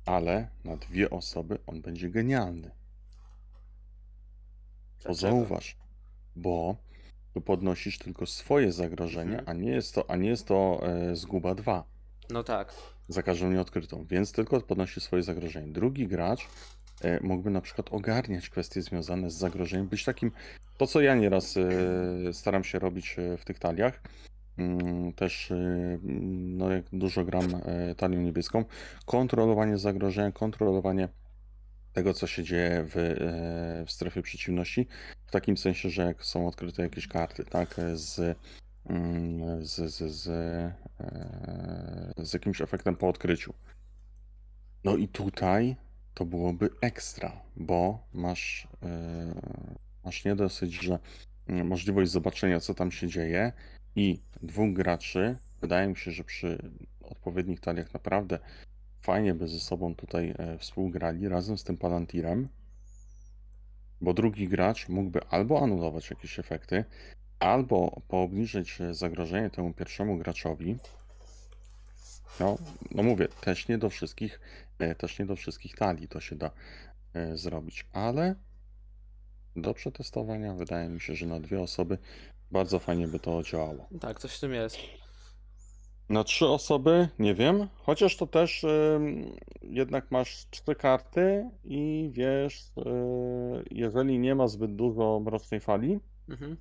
ale 0.06 0.48
na 0.64 0.76
dwie 0.76 1.10
osoby 1.10 1.58
on 1.66 1.82
będzie 1.82 2.10
genialny. 2.10 2.70
Dlaczego? 5.02 5.14
zauważ, 5.14 5.76
bo 6.36 6.76
tu 7.34 7.40
podnosisz 7.40 7.98
tylko 7.98 8.26
swoje 8.26 8.72
zagrożenie, 8.72 9.38
Mhm. 9.38 9.48
a 9.48 9.60
nie 9.62 9.70
jest 9.70 9.94
to, 9.94 10.10
a 10.10 10.16
nie 10.16 10.28
jest 10.28 10.46
to 10.46 10.80
e, 10.82 11.16
zguba 11.16 11.54
2 11.54 11.84
No 12.30 12.44
tak. 12.44 12.74
za 13.08 13.22
każdą 13.22 13.50
nieodkrytą, 13.50 14.04
więc 14.10 14.32
tylko 14.32 14.60
podnosi 14.60 15.00
swoje 15.00 15.22
zagrożenie. 15.22 15.72
Drugi 15.72 16.06
gracz 16.08 16.48
mógłby 17.20 17.50
na 17.50 17.60
przykład 17.60 17.92
ogarniać 17.92 18.48
kwestie 18.48 18.82
związane 18.82 19.30
z 19.30 19.34
zagrożeniem, 19.34 19.88
być 19.88 20.04
takim, 20.04 20.32
to 20.78 20.86
co 20.86 21.00
ja 21.00 21.14
nieraz 21.14 21.56
e, 21.56 22.32
staram 22.32 22.64
się 22.64 22.78
robić 22.78 23.16
e, 23.18 23.36
w 23.36 23.44
tych 23.44 23.58
taliach, 23.58 24.02
mm, 24.58 25.12
też 25.12 25.50
e, 25.50 25.98
no 26.40 26.70
jak 26.70 26.84
dużo 26.92 27.24
gram 27.24 27.44
e, 27.64 27.94
talią 27.94 28.20
niebieską, 28.20 28.64
kontrolowanie 29.06 29.78
zagrożenia, 29.78 30.32
kontrolowanie 30.32 31.08
tego, 31.92 32.14
co 32.14 32.26
się 32.26 32.44
dzieje 32.44 32.84
w, 32.84 32.96
e, 32.96 33.84
w 33.86 33.92
strefie 33.92 34.22
przeciwności, 34.22 34.86
w 35.26 35.30
takim 35.30 35.56
sensie, 35.56 35.90
że 35.90 36.02
jak 36.02 36.24
są 36.24 36.48
odkryte 36.48 36.82
jakieś 36.82 37.08
karty, 37.08 37.44
tak, 37.44 37.78
e, 37.78 37.96
z, 37.96 38.38
mm, 38.86 39.64
z, 39.64 39.94
z, 39.94 40.12
z, 40.12 40.28
e, 40.28 40.74
z 42.24 42.32
jakimś 42.32 42.60
efektem 42.60 42.96
po 42.96 43.08
odkryciu. 43.08 43.54
No 44.84 44.96
i 44.96 45.08
tutaj 45.08 45.76
to 46.20 46.24
byłoby 46.24 46.70
ekstra, 46.80 47.32
bo 47.56 47.98
masz, 48.14 48.68
e, 48.82 49.34
masz 50.04 50.24
nie 50.24 50.36
dosyć, 50.36 50.74
że 50.74 50.98
mm, 51.48 51.66
możliwość 51.66 52.10
zobaczenia, 52.10 52.60
co 52.60 52.74
tam 52.74 52.92
się 52.92 53.08
dzieje 53.08 53.52
i 53.96 54.20
dwóch 54.42 54.72
graczy, 54.72 55.36
wydaje 55.60 55.88
mi 55.88 55.96
się, 55.96 56.10
że 56.10 56.24
przy 56.24 56.70
odpowiednich 57.02 57.60
taliach 57.60 57.94
naprawdę 57.94 58.38
fajnie 59.02 59.34
by 59.34 59.48
ze 59.48 59.60
sobą 59.60 59.94
tutaj 59.94 60.34
e, 60.38 60.58
współgrali 60.58 61.28
razem 61.28 61.58
z 61.58 61.64
tym 61.64 61.76
Palantirem, 61.76 62.48
bo 64.00 64.14
drugi 64.14 64.48
gracz 64.48 64.88
mógłby 64.88 65.20
albo 65.30 65.62
anulować 65.62 66.10
jakieś 66.10 66.38
efekty, 66.38 66.84
albo 67.38 68.02
poobniżyć 68.08 68.80
e, 68.80 68.94
zagrożenie 68.94 69.50
temu 69.50 69.72
pierwszemu 69.72 70.18
graczowi. 70.18 70.76
No, 72.40 72.58
no 72.90 73.02
mówię, 73.02 73.28
też 73.28 73.68
nie 73.68 73.78
do 73.78 73.90
wszystkich, 73.90 74.40
też 74.98 75.18
nie 75.18 75.26
do 75.26 75.36
wszystkich 75.36 75.74
talii 75.76 76.08
to 76.08 76.20
się 76.20 76.36
da 76.36 76.50
e, 77.14 77.36
zrobić, 77.36 77.86
ale 77.92 78.34
do 79.56 79.74
przetestowania 79.74 80.54
wydaje 80.54 80.88
mi 80.88 81.00
się, 81.00 81.14
że 81.14 81.26
na 81.26 81.40
dwie 81.40 81.60
osoby 81.60 81.98
bardzo 82.50 82.78
fajnie 82.78 83.08
by 83.08 83.20
to 83.20 83.42
działało. 83.42 83.88
Tak, 84.00 84.18
coś 84.20 84.36
w 84.36 84.40
tym 84.40 84.52
jest. 84.54 84.76
Na 86.08 86.24
trzy 86.24 86.46
osoby 86.46 87.08
nie 87.18 87.34
wiem, 87.34 87.68
chociaż 87.76 88.16
to 88.16 88.26
też 88.26 88.66
jednak 89.62 90.10
masz 90.10 90.46
trzy 90.50 90.74
karty 90.78 91.50
i 91.64 92.10
wiesz, 92.12 92.72
yy, 92.76 93.64
jeżeli 93.70 94.18
nie 94.18 94.34
ma 94.34 94.48
zbyt 94.48 94.76
dużo 94.76 95.20
mrocznej 95.20 95.60
fali, 95.60 96.00
Mhm. 96.28 96.56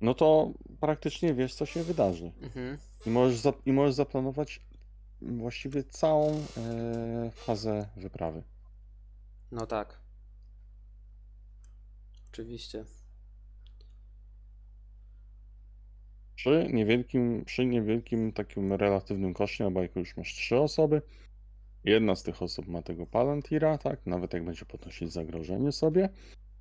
no 0.00 0.14
to 0.14 0.52
praktycznie 0.80 1.34
wiesz, 1.34 1.54
co 1.54 1.66
się 1.66 1.82
wydarzy. 1.82 2.32
Mhm. 2.42 2.78
I 3.06 3.10
możesz, 3.10 3.38
za, 3.38 3.52
i 3.66 3.72
możesz 3.72 3.94
zaplanować 3.94 4.60
właściwie 5.22 5.84
całą 5.84 6.32
e, 6.56 7.30
fazę 7.30 7.88
wyprawy. 7.96 8.42
No 9.52 9.66
tak. 9.66 10.00
Oczywiście. 12.32 12.84
Przy 16.34 16.68
niewielkim, 16.72 17.44
przy 17.44 17.66
niewielkim 17.66 18.32
takim 18.32 18.72
relatywnym 18.72 19.34
koszcie, 19.34 19.64
no 19.64 19.70
bo 19.70 19.82
jak 19.82 19.96
już 19.96 20.16
masz 20.16 20.34
trzy 20.34 20.56
osoby, 20.56 21.02
jedna 21.84 22.16
z 22.16 22.22
tych 22.22 22.42
osób 22.42 22.68
ma 22.68 22.82
tego 22.82 23.06
Palantira, 23.06 23.78
tak, 23.78 24.06
nawet 24.06 24.32
jak 24.32 24.44
będzie 24.44 24.64
podnosić 24.64 25.12
zagrożenie 25.12 25.72
sobie, 25.72 26.08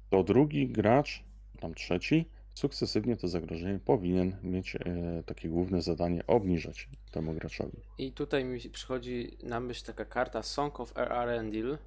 to 0.09 0.23
drugi 0.23 0.67
gracz, 0.67 1.23
tam 1.59 1.73
trzeci, 1.73 2.29
sukcesywnie 2.55 3.17
to 3.17 3.27
zagrożenie 3.27 3.79
powinien 3.85 4.35
mieć 4.43 4.75
e, 4.75 4.79
takie 5.25 5.49
główne 5.49 5.81
zadanie 5.81 6.27
obniżać 6.27 6.89
temu 7.11 7.33
graczowi. 7.33 7.77
I 7.97 8.11
tutaj 8.11 8.45
mi 8.45 8.59
przychodzi 8.69 9.37
na 9.43 9.59
myśl 9.59 9.85
taka 9.85 10.05
karta 10.05 10.43
Song 10.43 10.79
of 10.79 10.97
Arendil, 10.97 11.73
e, 11.73 11.77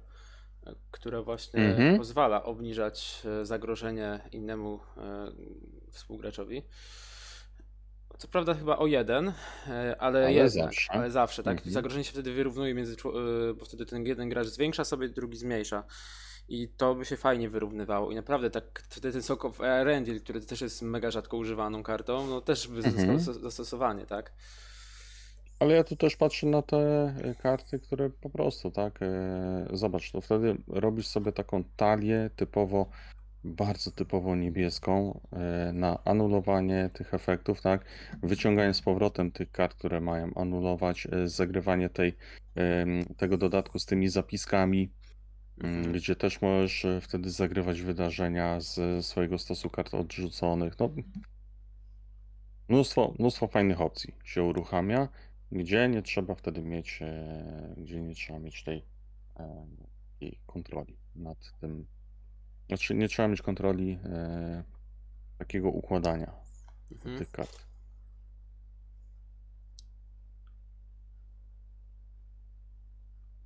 która 0.91 1.21
właśnie 1.21 1.59
Mhm. 1.69 1.97
pozwala 1.97 2.43
obniżać 2.43 3.21
e, 3.41 3.45
zagrożenie 3.45 4.19
innemu 4.31 4.79
współgraczowi. 5.91 6.61
Co 8.17 8.27
prawda 8.27 8.53
chyba 8.53 8.77
o 8.77 8.87
jeden, 8.87 9.33
ale, 9.67 9.95
Ale 9.99 10.33
jednak, 10.33 10.51
zawsze. 10.51 10.91
ale 10.91 11.11
zawsze, 11.11 11.43
tak? 11.43 11.57
Mhm. 11.57 11.73
Zagrożenie 11.73 12.03
się 12.03 12.11
wtedy 12.11 12.33
wyrównuje 12.33 12.73
między, 12.73 12.95
bo 13.59 13.65
wtedy 13.65 13.85
ten 13.85 14.05
jeden 14.05 14.29
gracz 14.29 14.47
zwiększa 14.47 14.85
sobie, 14.85 15.09
drugi 15.09 15.37
zmniejsza. 15.37 15.83
I 16.49 16.67
to 16.77 16.95
by 16.95 17.05
się 17.05 17.17
fajnie 17.17 17.49
wyrównywało. 17.49 18.11
I 18.11 18.15
naprawdę 18.15 18.49
tak, 18.49 18.83
wtedy 18.89 19.11
ten 19.11 19.23
Song 19.23 19.45
of 19.45 19.61
Arendil, 19.61 20.21
który 20.21 20.41
też 20.41 20.61
jest 20.61 20.81
mega 20.81 21.11
rzadko 21.11 21.37
używaną 21.37 21.83
kartą, 21.83 22.27
no 22.27 22.41
też 22.41 22.67
by 22.67 22.77
Mhm. 22.77 23.19
zyskał 23.19 23.33
zastosowanie, 23.33 24.05
tak? 24.05 24.31
Ale 25.59 25.75
ja 25.75 25.83
tu 25.83 25.95
też 25.95 26.15
patrzę 26.15 26.47
na 26.47 26.61
te 26.61 26.77
e, 26.77 27.35
karty, 27.41 27.79
które 27.79 28.09
po 28.09 28.29
prostu, 28.29 28.71
tak, 28.71 28.99
e, 29.01 29.67
zobacz, 29.73 30.11
to 30.11 30.21
wtedy 30.21 30.57
robisz 30.67 31.07
sobie 31.07 31.31
taką 31.31 31.63
talię 31.75 32.29
typowo, 32.35 32.89
bardzo 33.43 33.91
typowo 33.91 34.35
niebieską 34.35 35.19
e, 35.33 35.71
na 35.73 36.03
anulowanie 36.05 36.89
tych 36.93 37.13
efektów, 37.13 37.61
tak, 37.61 37.85
wyciąganie 38.23 38.73
z 38.73 38.81
powrotem 38.81 39.31
tych 39.31 39.51
kart, 39.51 39.73
które 39.73 40.01
mają 40.01 40.33
anulować, 40.35 41.07
zagrywanie 41.25 41.89
tej, 41.89 42.15
tego 43.17 43.37
dodatku 43.37 43.79
z 43.79 43.85
tymi 43.85 44.09
zapiskami. 44.09 44.89
Gdzie 45.93 46.15
też 46.15 46.41
możesz 46.41 46.85
e, 46.85 47.01
wtedy 47.01 47.31
zagrywać 47.31 47.81
wydarzenia 47.81 48.59
z 48.59 49.05
swojego 49.05 49.37
stosu 49.37 49.69
kart 49.69 49.93
odrzuconych, 49.93 50.79
no 50.79 50.89
Mnóstwo, 52.69 53.13
mnóstwo 53.19 53.47
fajnych 53.47 53.81
opcji 53.81 54.15
się 54.23 54.43
uruchamia, 54.43 55.07
gdzie 55.51 55.89
nie 55.89 56.01
trzeba 56.01 56.35
wtedy 56.35 56.61
mieć, 56.61 56.99
e, 57.01 57.75
gdzie 57.77 58.01
nie 58.01 58.15
trzeba 58.15 58.39
mieć 58.39 58.63
tej, 58.63 58.85
e, 59.39 59.67
tej 60.19 60.39
kontroli 60.45 60.97
nad 61.15 61.59
tym. 61.61 61.87
Znaczy, 62.67 62.95
nie 62.95 63.07
trzeba 63.07 63.27
mieć 63.27 63.41
kontroli 63.41 63.99
e, 64.03 64.63
takiego 65.37 65.69
układania 65.69 66.33
Mhm. 66.91 67.17
tych 67.17 67.31
kart. 67.31 67.65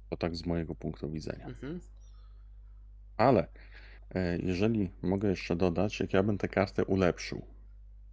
To 0.10 0.18
tak 0.18 0.36
z 0.36 0.46
mojego 0.46 0.76
punktu 0.76 1.12
widzenia. 1.12 1.46
Mhm. 1.48 1.80
Ale 3.18 3.48
e, 4.16 4.38
jeżeli 4.38 4.90
mogę 5.02 5.30
jeszcze 5.30 5.56
dodać, 5.56 6.00
jak 6.00 6.14
ja 6.14 6.24
bym 6.24 6.38
tę 6.38 6.48
kartę 6.48 6.86
ulepszył, 6.86 7.42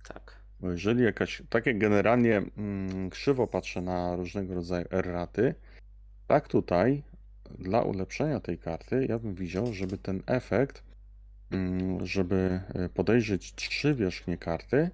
Tak. 0.08 0.40
Bo 0.60 0.70
jeżeli 0.70 1.04
jakaś, 1.04 1.42
tak 1.50 1.66
jak 1.66 1.78
generalnie 1.78 2.36
mm, 2.36 3.10
krzywo 3.10 3.46
patrzę 3.46 3.80
na 3.82 4.16
różnego 4.16 4.54
rodzaju 4.54 4.86
erraty, 4.90 5.54
tak 6.26 6.48
tutaj 6.48 7.02
dla 7.58 7.82
ulepszenia 7.82 8.40
tej 8.40 8.58
karty 8.58 9.06
ja 9.08 9.18
bym 9.18 9.34
widział, 9.34 9.72
żeby 9.72 9.98
ten 9.98 10.22
efekt, 10.26 10.82
mm, 11.50 12.06
żeby 12.06 12.60
e, 12.74 12.88
podejrzeć 12.88 13.54
trzy 13.54 13.94
wierzchnie 13.94 14.38
karty, 14.38 14.90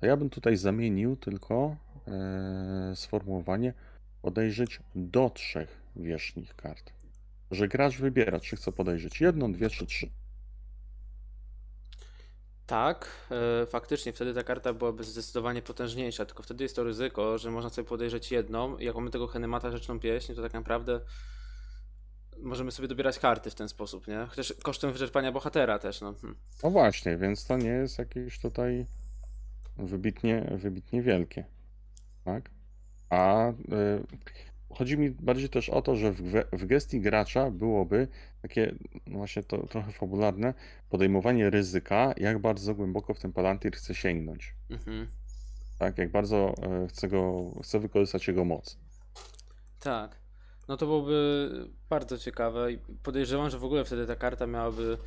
to 0.00 0.06
ja 0.06 0.16
bym 0.16 0.30
tutaj 0.30 0.56
zamienił 0.56 1.16
tylko 1.16 1.76
e, 2.08 2.96
sformułowanie 2.96 3.72
podejrzeć 4.22 4.80
do 4.94 5.30
trzech 5.30 5.80
wierzchnich 5.96 6.56
kart. 6.56 6.92
Że 7.52 7.68
gracz 7.68 7.96
wybiera, 7.96 8.40
czy 8.40 8.56
chce 8.56 8.72
podejrzeć 8.72 9.20
jedną, 9.20 9.52
dwie 9.52 9.70
czy 9.70 9.86
trzy. 9.86 10.10
Tak, 12.66 13.08
e, 13.62 13.66
faktycznie 13.66 14.12
wtedy 14.12 14.34
ta 14.34 14.42
karta 14.42 14.72
byłaby 14.72 15.04
zdecydowanie 15.04 15.62
potężniejsza, 15.62 16.26
tylko 16.26 16.42
wtedy 16.42 16.64
jest 16.64 16.76
to 16.76 16.84
ryzyko, 16.84 17.38
że 17.38 17.50
można 17.50 17.70
sobie 17.70 17.88
podejrzeć 17.88 18.32
jedną 18.32 18.78
i 18.78 18.84
jak 18.84 18.94
mamy 18.94 19.10
tego 19.10 19.26
Henemata 19.26 19.70
Rzeczną 19.70 20.00
Pieśń, 20.00 20.34
to 20.34 20.42
tak 20.42 20.52
naprawdę 20.52 21.00
możemy 22.42 22.72
sobie 22.72 22.88
dobierać 22.88 23.18
karty 23.18 23.50
w 23.50 23.54
ten 23.54 23.68
sposób, 23.68 24.08
nie? 24.08 24.26
Chociaż 24.28 24.54
kosztem 24.62 24.92
wyczerpania 24.92 25.32
bohatera 25.32 25.78
też, 25.78 26.00
no. 26.00 26.14
Hm. 26.20 26.36
No 26.62 26.70
właśnie, 26.70 27.16
więc 27.16 27.46
to 27.46 27.56
nie 27.56 27.68
jest 27.68 27.98
jakieś 27.98 28.38
tutaj 28.38 28.86
wybitnie, 29.76 30.56
wybitnie 30.56 31.02
wielkie. 31.02 31.44
Tak? 32.24 32.50
A 33.10 33.50
y, 33.50 33.52
chodzi 34.74 34.98
mi 34.98 35.10
bardziej 35.10 35.48
też 35.48 35.68
o 35.68 35.82
to, 35.82 35.96
że 35.96 36.12
w, 36.12 36.22
w 36.52 36.66
gestii 36.66 37.00
gracza 37.00 37.50
byłoby 37.50 38.08
takie 38.42 38.74
no 39.06 39.18
właśnie 39.18 39.42
to 39.42 39.66
trochę 39.66 39.92
fabularne 39.92 40.54
podejmowanie 40.90 41.50
ryzyka, 41.50 42.14
jak 42.16 42.38
bardzo 42.38 42.74
głęboko 42.74 43.14
w 43.14 43.20
ten 43.20 43.32
Palantir 43.32 43.72
chce 43.72 43.94
sięgnąć. 43.94 44.54
Mhm. 44.70 45.06
Tak? 45.78 45.98
Jak 45.98 46.10
bardzo 46.10 46.54
e, 46.62 46.88
chce 46.88 47.08
go, 47.08 47.50
chce 47.62 47.80
wykorzystać 47.80 48.28
jego 48.28 48.44
moc. 48.44 48.78
Tak. 49.80 50.22
No 50.68 50.76
to 50.76 50.86
byłoby 50.86 51.50
bardzo 51.90 52.18
ciekawe 52.18 52.72
i 52.72 52.78
podejrzewam, 53.02 53.50
że 53.50 53.58
w 53.58 53.64
ogóle 53.64 53.84
wtedy 53.84 54.06
ta 54.06 54.16
karta 54.16 54.46
miałaby 54.46 54.98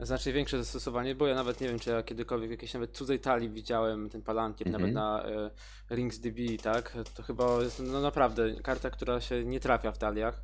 znacznie 0.00 0.32
większe 0.32 0.58
zastosowanie, 0.58 1.14
bo 1.14 1.26
ja 1.26 1.34
nawet 1.34 1.60
nie 1.60 1.68
wiem, 1.68 1.78
czy 1.78 1.90
ja 1.90 2.02
kiedykolwiek 2.02 2.48
w 2.48 2.50
jakiejś 2.50 2.74
nawet 2.74 2.92
cudzej 2.96 3.20
talii 3.20 3.48
widziałem 3.50 4.10
ten 4.10 4.22
Palantir, 4.22 4.66
nawet 4.70 4.88
Mhm. 4.88 4.94
na 4.94 5.24
e, 5.24 5.50
RingsDB, 5.96 6.38
tak? 6.62 6.96
To 7.14 7.22
chyba 7.22 7.62
jest 7.62 7.82
no 7.86 8.00
naprawdę 8.00 8.54
karta, 8.62 8.90
która 8.90 9.20
się 9.20 9.44
nie 9.44 9.60
trafia 9.60 9.92
w 9.92 9.98
taliach. 9.98 10.42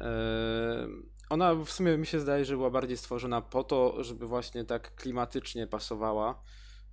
E, 0.00 0.06
ona 1.30 1.54
w 1.54 1.70
sumie 1.70 1.98
mi 1.98 2.06
się 2.06 2.20
zdaje, 2.20 2.44
że 2.44 2.56
była 2.56 2.70
bardziej 2.70 2.96
stworzona 2.96 3.40
po 3.40 3.64
to, 3.64 4.04
żeby 4.04 4.26
właśnie 4.26 4.64
tak 4.64 4.94
klimatycznie 4.94 5.66
pasowała 5.66 6.42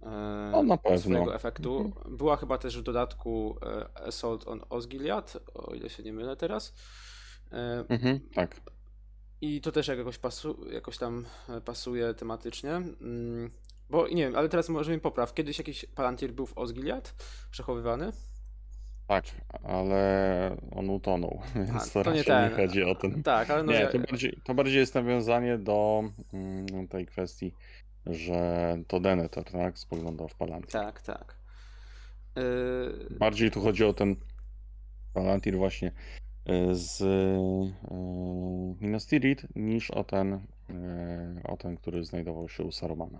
e, 0.02 0.50
No, 0.52 0.64
na 0.64 0.78
pewno. 0.78 1.00
swojego 1.00 1.36
efektu. 1.36 1.94
Była 2.10 2.36
chyba 2.38 2.58
też 2.58 2.78
w 2.80 2.84
dodatku 2.84 3.58
e, 3.66 4.02
Assault 4.08 4.48
on 4.48 4.62
Osgiliath, 4.70 5.38
o 5.54 5.74
ile 5.76 5.90
się 5.90 6.04
nie 6.04 6.14
mylę 6.14 6.36
teraz. 6.36 6.74
E, 7.52 7.86
Mhm, 7.90 8.20
tak. 8.36 8.62
I 9.42 9.62
to 9.62 9.72
też 9.72 9.88
jakoś, 9.88 10.18
pasu, 10.18 10.72
jakoś 10.72 10.98
tam 10.98 11.26
e, 11.50 11.62
pasuje 11.62 12.14
tematycznie. 12.14 12.72
Mm, 12.72 13.50
Bo 13.90 14.08
nie 14.08 14.24
wiem, 14.24 14.36
ale 14.36 14.50
teraz 14.50 14.70
może 14.70 14.92
mi 14.92 15.00
popraw. 15.00 15.34
Kiedyś 15.34 15.58
jakiś 15.58 15.86
Palantir 15.86 16.32
był 16.34 16.46
w 16.46 16.58
Osgiliath 16.58 17.14
przechowywany? 17.52 18.12
Tak, 19.08 19.26
ale 19.64 20.58
on 20.72 20.90
utonął, 20.90 21.42
więc 21.56 21.98
A, 21.98 22.04
to 22.04 22.12
nie 22.12 22.18
raczej 22.24 22.44
nie 22.44 22.50
ten. 22.50 22.56
chodzi 22.56 22.84
o 22.84 22.96
ten. 22.96 23.24
Tak, 23.24 23.50
ale 23.50 23.64
no 23.64 23.72
Nie, 23.72 23.88
to 23.88 24.00
bardziej, 24.00 24.42
to 24.44 24.54
bardziej 24.54 24.80
jest 24.80 24.96
nawiązanie 24.96 25.58
do 25.58 26.04
mm, 26.34 26.88
tej 26.88 27.06
kwestii, 27.06 27.54
że 28.06 28.78
to 28.88 29.00
Denethor, 29.00 29.44
tak, 29.44 29.80
spoglądał 29.80 30.28
w 30.28 30.36
Palantir. 30.36 30.72
tak, 30.72 31.02
tak. 31.02 31.38
E, 32.38 32.42
Bardziej 33.20 33.52
tu 33.52 33.62
chodzi 33.62 33.86
o 33.86 33.94
ten 33.94 34.16
Palantir 35.14 35.58
właśnie 35.58 35.88
y, 35.88 35.92
z 36.72 37.02
y, 37.02 37.06
Minas 38.86 39.08
Tirith 39.08 39.46
niż 39.56 39.92
o 39.92 40.04
ten, 40.04 40.34
y, 40.34 40.42
o 41.44 41.58
ten, 41.58 41.78
który 41.78 42.04
znajdował 42.06 42.50
się 42.50 42.64
u 42.64 42.72
Sarumana. 42.72 43.20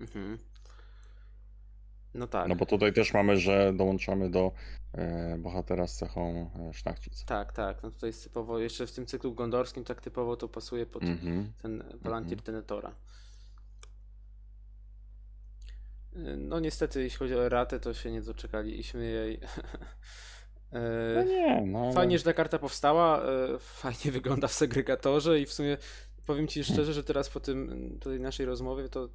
mhm. 0.00 0.38
No 2.14 2.26
tak. 2.26 2.48
No 2.48 2.56
bo 2.56 2.66
tutaj 2.66 2.92
też 2.92 3.14
mamy, 3.14 3.36
że 3.36 3.72
dołączamy 3.72 4.30
do 4.30 4.52
y, 5.34 5.38
bohatera 5.38 5.86
z 5.86 5.96
cechą 5.96 6.50
szlachcic. 6.72 7.24
Tak, 7.24 7.52
tak. 7.52 7.82
No 7.82 7.90
tutaj 7.90 8.08
jest 8.08 8.24
typowo, 8.24 8.58
jeszcze 8.58 8.86
w 8.86 8.92
tym 8.92 9.06
cyklu 9.06 9.34
gondorskim 9.34 9.84
tak 9.84 10.00
typowo 10.00 10.36
to 10.36 10.48
pasuje 10.48 10.86
pod 10.86 11.02
Mhm. 11.02 11.52
ten 11.62 11.84
Palantir 12.02 12.42
Tenetora. 12.42 12.94
Y, 16.16 16.36
No 16.36 16.60
niestety, 16.60 17.02
jeśli 17.02 17.18
chodzi 17.18 17.34
o 17.34 17.48
ratę, 17.48 17.80
to 17.80 17.94
się 17.94 18.10
nie 18.10 18.22
doczekaliśmy 18.22 19.04
jej. 19.06 19.40
No 20.74 20.80
E, 21.20 21.24
nie, 21.24 21.60
no. 21.66 21.92
Fajnie, 21.92 22.18
że 22.18 22.24
ta 22.24 22.32
karta 22.32 22.58
powstała, 22.58 23.22
e, 23.22 23.58
fajnie 23.58 24.12
wygląda 24.18 24.48
w 24.48 24.52
segregatorze 24.52 25.40
i 25.40 25.46
w 25.46 25.52
sumie 25.52 25.76
powiem 26.26 26.48
Ci 26.48 26.64
szczerze, 26.64 26.92
że 26.92 27.04
teraz 27.04 27.30
po 27.30 27.40
tym 27.40 27.90
tej 28.02 28.20
naszej 28.20 28.46
rozmowie 28.46 28.88
to 28.88 29.08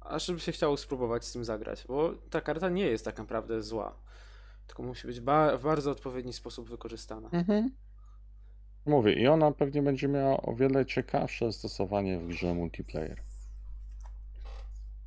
aż 0.00 0.32
by 0.32 0.40
się 0.40 0.52
chciało 0.52 0.76
spróbować 0.76 1.24
z 1.24 1.32
tym 1.32 1.44
zagrać, 1.44 1.84
bo 1.88 2.14
ta 2.30 2.40
karta 2.40 2.68
nie 2.68 2.86
jest 2.86 3.04
tak 3.04 3.18
naprawdę 3.18 3.62
zła, 3.62 3.96
tylko 4.66 4.82
musi 4.82 5.06
być 5.06 5.20
ba 5.20 5.56
w 5.56 5.62
bardzo 5.62 5.90
odpowiedni 5.90 6.32
sposób 6.32 6.68
wykorzystana. 6.68 7.28
Mhm. 7.32 7.70
Mówię, 8.86 9.12
i 9.12 9.26
ona 9.26 9.52
pewnie 9.52 9.82
będzie 9.82 10.08
miała 10.08 10.42
o 10.42 10.54
wiele 10.54 10.86
ciekawsze 10.86 11.52
stosowanie 11.52 12.18
w 12.18 12.26
grze 12.26 12.54
multiplayer. 12.54 13.20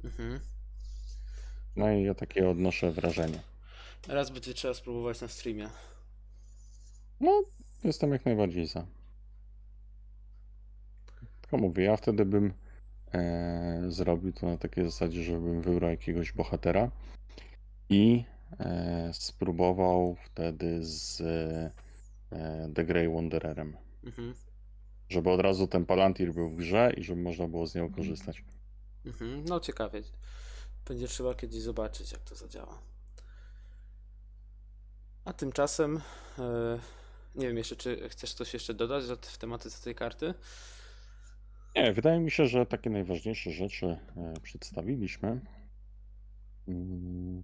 Mhm. 0.04 0.39
No 1.75 1.91
i 1.91 2.04
ja 2.04 2.13
takie 2.13 2.49
odnoszę 2.49 2.91
wrażenie. 2.91 3.39
Raz 4.07 4.29
będzie 4.29 4.53
trzeba 4.53 4.73
spróbować 4.73 5.21
na 5.21 5.27
streamie. 5.27 5.69
No, 7.19 7.43
jestem 7.83 8.12
jak 8.12 8.25
najbardziej 8.25 8.67
za. 8.67 8.85
Tylko 11.41 11.57
mówię, 11.57 11.83
ja 11.83 11.97
wtedy 11.97 12.25
bym 12.25 12.53
e, 13.13 13.83
zrobił 13.88 14.33
to 14.33 14.45
na 14.45 14.57
takiej 14.57 14.85
zasadzie, 14.85 15.23
żebym 15.23 15.62
wybrał 15.62 15.89
jakiegoś 15.89 16.31
bohatera 16.31 16.91
i 17.89 18.23
e, 18.59 19.09
spróbował 19.13 20.15
wtedy 20.25 20.85
z 20.85 21.21
e, 21.21 22.69
The 22.75 22.85
Grey 22.85 23.09
Wandererem. 23.09 23.77
Mhm. 24.03 24.33
Żeby 25.09 25.29
od 25.29 25.39
razu 25.39 25.67
ten 25.67 25.85
Palantir 25.85 26.33
był 26.33 26.49
w 26.49 26.55
grze 26.55 26.93
i 26.97 27.03
żeby 27.03 27.21
można 27.21 27.47
było 27.47 27.67
z 27.67 27.75
niego 27.75 27.89
korzystać. 27.89 28.43
Mhm. 29.05 29.45
No 29.45 29.59
ciekawie. 29.59 30.01
Będzie 30.88 31.07
trzeba 31.07 31.35
kiedyś 31.35 31.62
zobaczyć, 31.62 32.12
jak 32.12 32.21
to 32.21 32.35
zadziała. 32.35 32.81
A 35.29 35.33
tymczasem, 35.33 36.01
e, 36.39 36.79
nie 37.35 37.47
wiem 37.47 37.57
jeszcze, 37.57 37.75
czy 37.75 38.09
chcesz 38.09 38.33
coś 38.33 38.53
jeszcze 38.53 38.73
dodać 38.73 39.07
do- 39.07 39.15
w 39.15 39.37
tematyce 39.37 39.83
tej 39.83 39.95
karty? 39.95 40.33
Nie, 41.75 41.93
wydaje 41.93 42.19
mi 42.19 42.31
się, 42.31 42.47
że 42.47 42.65
takie 42.65 42.89
najważniejsze 42.89 43.51
rzeczy 43.51 43.85
e, 43.85 44.33
przedstawiliśmy. 44.43 45.41
Mm. 46.67 47.43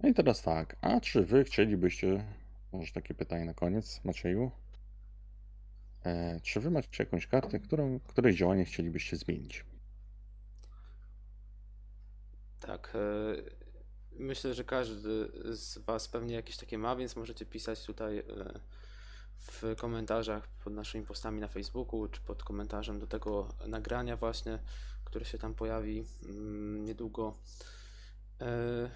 No 0.00 0.08
i 0.08 0.14
teraz 0.14 0.42
tak, 0.42 0.76
a 0.80 1.00
czy 1.00 1.22
wy 1.24 1.44
chcielibyście, 1.44 2.24
może 2.72 2.92
takie 2.92 3.14
pytanie 3.14 3.44
na 3.44 3.54
koniec, 3.54 4.00
Macieju, 4.04 4.50
e, 6.04 6.40
czy 6.40 6.60
wy 6.60 6.70
macie 6.70 6.88
jakąś 6.98 7.26
kartę, 7.26 7.60
którą, 7.60 8.00
której 8.00 8.34
działanie 8.34 8.64
chcielibyście 8.64 9.16
zmienić? 9.16 9.64
Tak. 12.60 12.96
Myślę, 14.18 14.54
że 14.54 14.64
każdy 14.64 15.28
z 15.44 15.78
Was 15.78 16.08
pewnie 16.08 16.34
jakieś 16.34 16.56
takie 16.56 16.78
ma, 16.78 16.96
więc 16.96 17.16
możecie 17.16 17.46
pisać 17.46 17.84
tutaj 17.84 18.18
e, 18.18 18.24
w 19.38 19.76
komentarzach 19.76 20.48
pod 20.48 20.72
naszymi 20.72 21.06
postami 21.06 21.40
na 21.40 21.48
Facebooku, 21.48 22.08
czy 22.08 22.20
pod 22.20 22.44
komentarzem 22.44 23.00
do 23.00 23.06
tego 23.06 23.48
nagrania 23.66 24.16
właśnie, 24.16 24.58
które 25.04 25.24
się 25.24 25.38
tam 25.38 25.54
pojawi 25.54 26.04
mm, 26.24 26.84
niedługo. 26.84 27.34
E, 28.40 28.90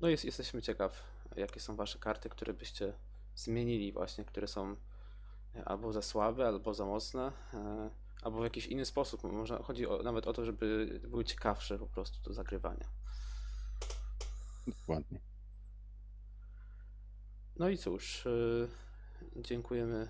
No 0.00 0.08
jest, 0.08 0.24
jesteśmy 0.24 0.62
ciekaw, 0.62 1.02
jakie 1.36 1.60
są 1.60 1.76
Wasze 1.76 1.98
karty, 1.98 2.28
które 2.28 2.54
byście 2.54 2.92
zmienili 3.36 3.92
właśnie, 3.92 4.24
które 4.24 4.48
są 4.48 4.76
e, 5.56 5.64
albo 5.64 5.92
za 5.92 6.02
słabe, 6.02 6.46
albo 6.46 6.74
za 6.74 6.84
mocne, 6.84 7.32
albo 8.22 8.40
w 8.40 8.44
jakiś 8.44 8.66
inny 8.66 8.84
sposób. 8.84 9.22
Może 9.22 9.58
chodzi 9.62 9.86
o, 9.86 10.02
nawet 10.02 10.26
o 10.26 10.32
to, 10.32 10.44
żeby 10.44 11.00
były 11.08 11.24
ciekawsze 11.24 11.78
po 11.78 11.86
prostu 11.86 12.22
do 12.22 12.34
zagrywania. 12.34 13.03
Dokładnie. 14.66 15.20
No 17.56 17.68
i 17.68 17.78
cóż, 17.78 18.26
y, 18.26 18.68
dziękujemy 19.36 20.08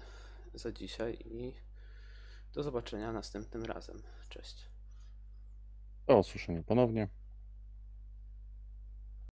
za 0.55 0.73
dzisiaj 0.73 1.19
i 1.25 1.55
do 2.53 2.63
zobaczenia 2.63 3.13
następnym 3.13 3.65
razem. 3.65 4.03
Cześć. 4.29 4.69
Do 6.07 6.19
usłyszenia 6.19 6.63
ponownie. 6.63 7.09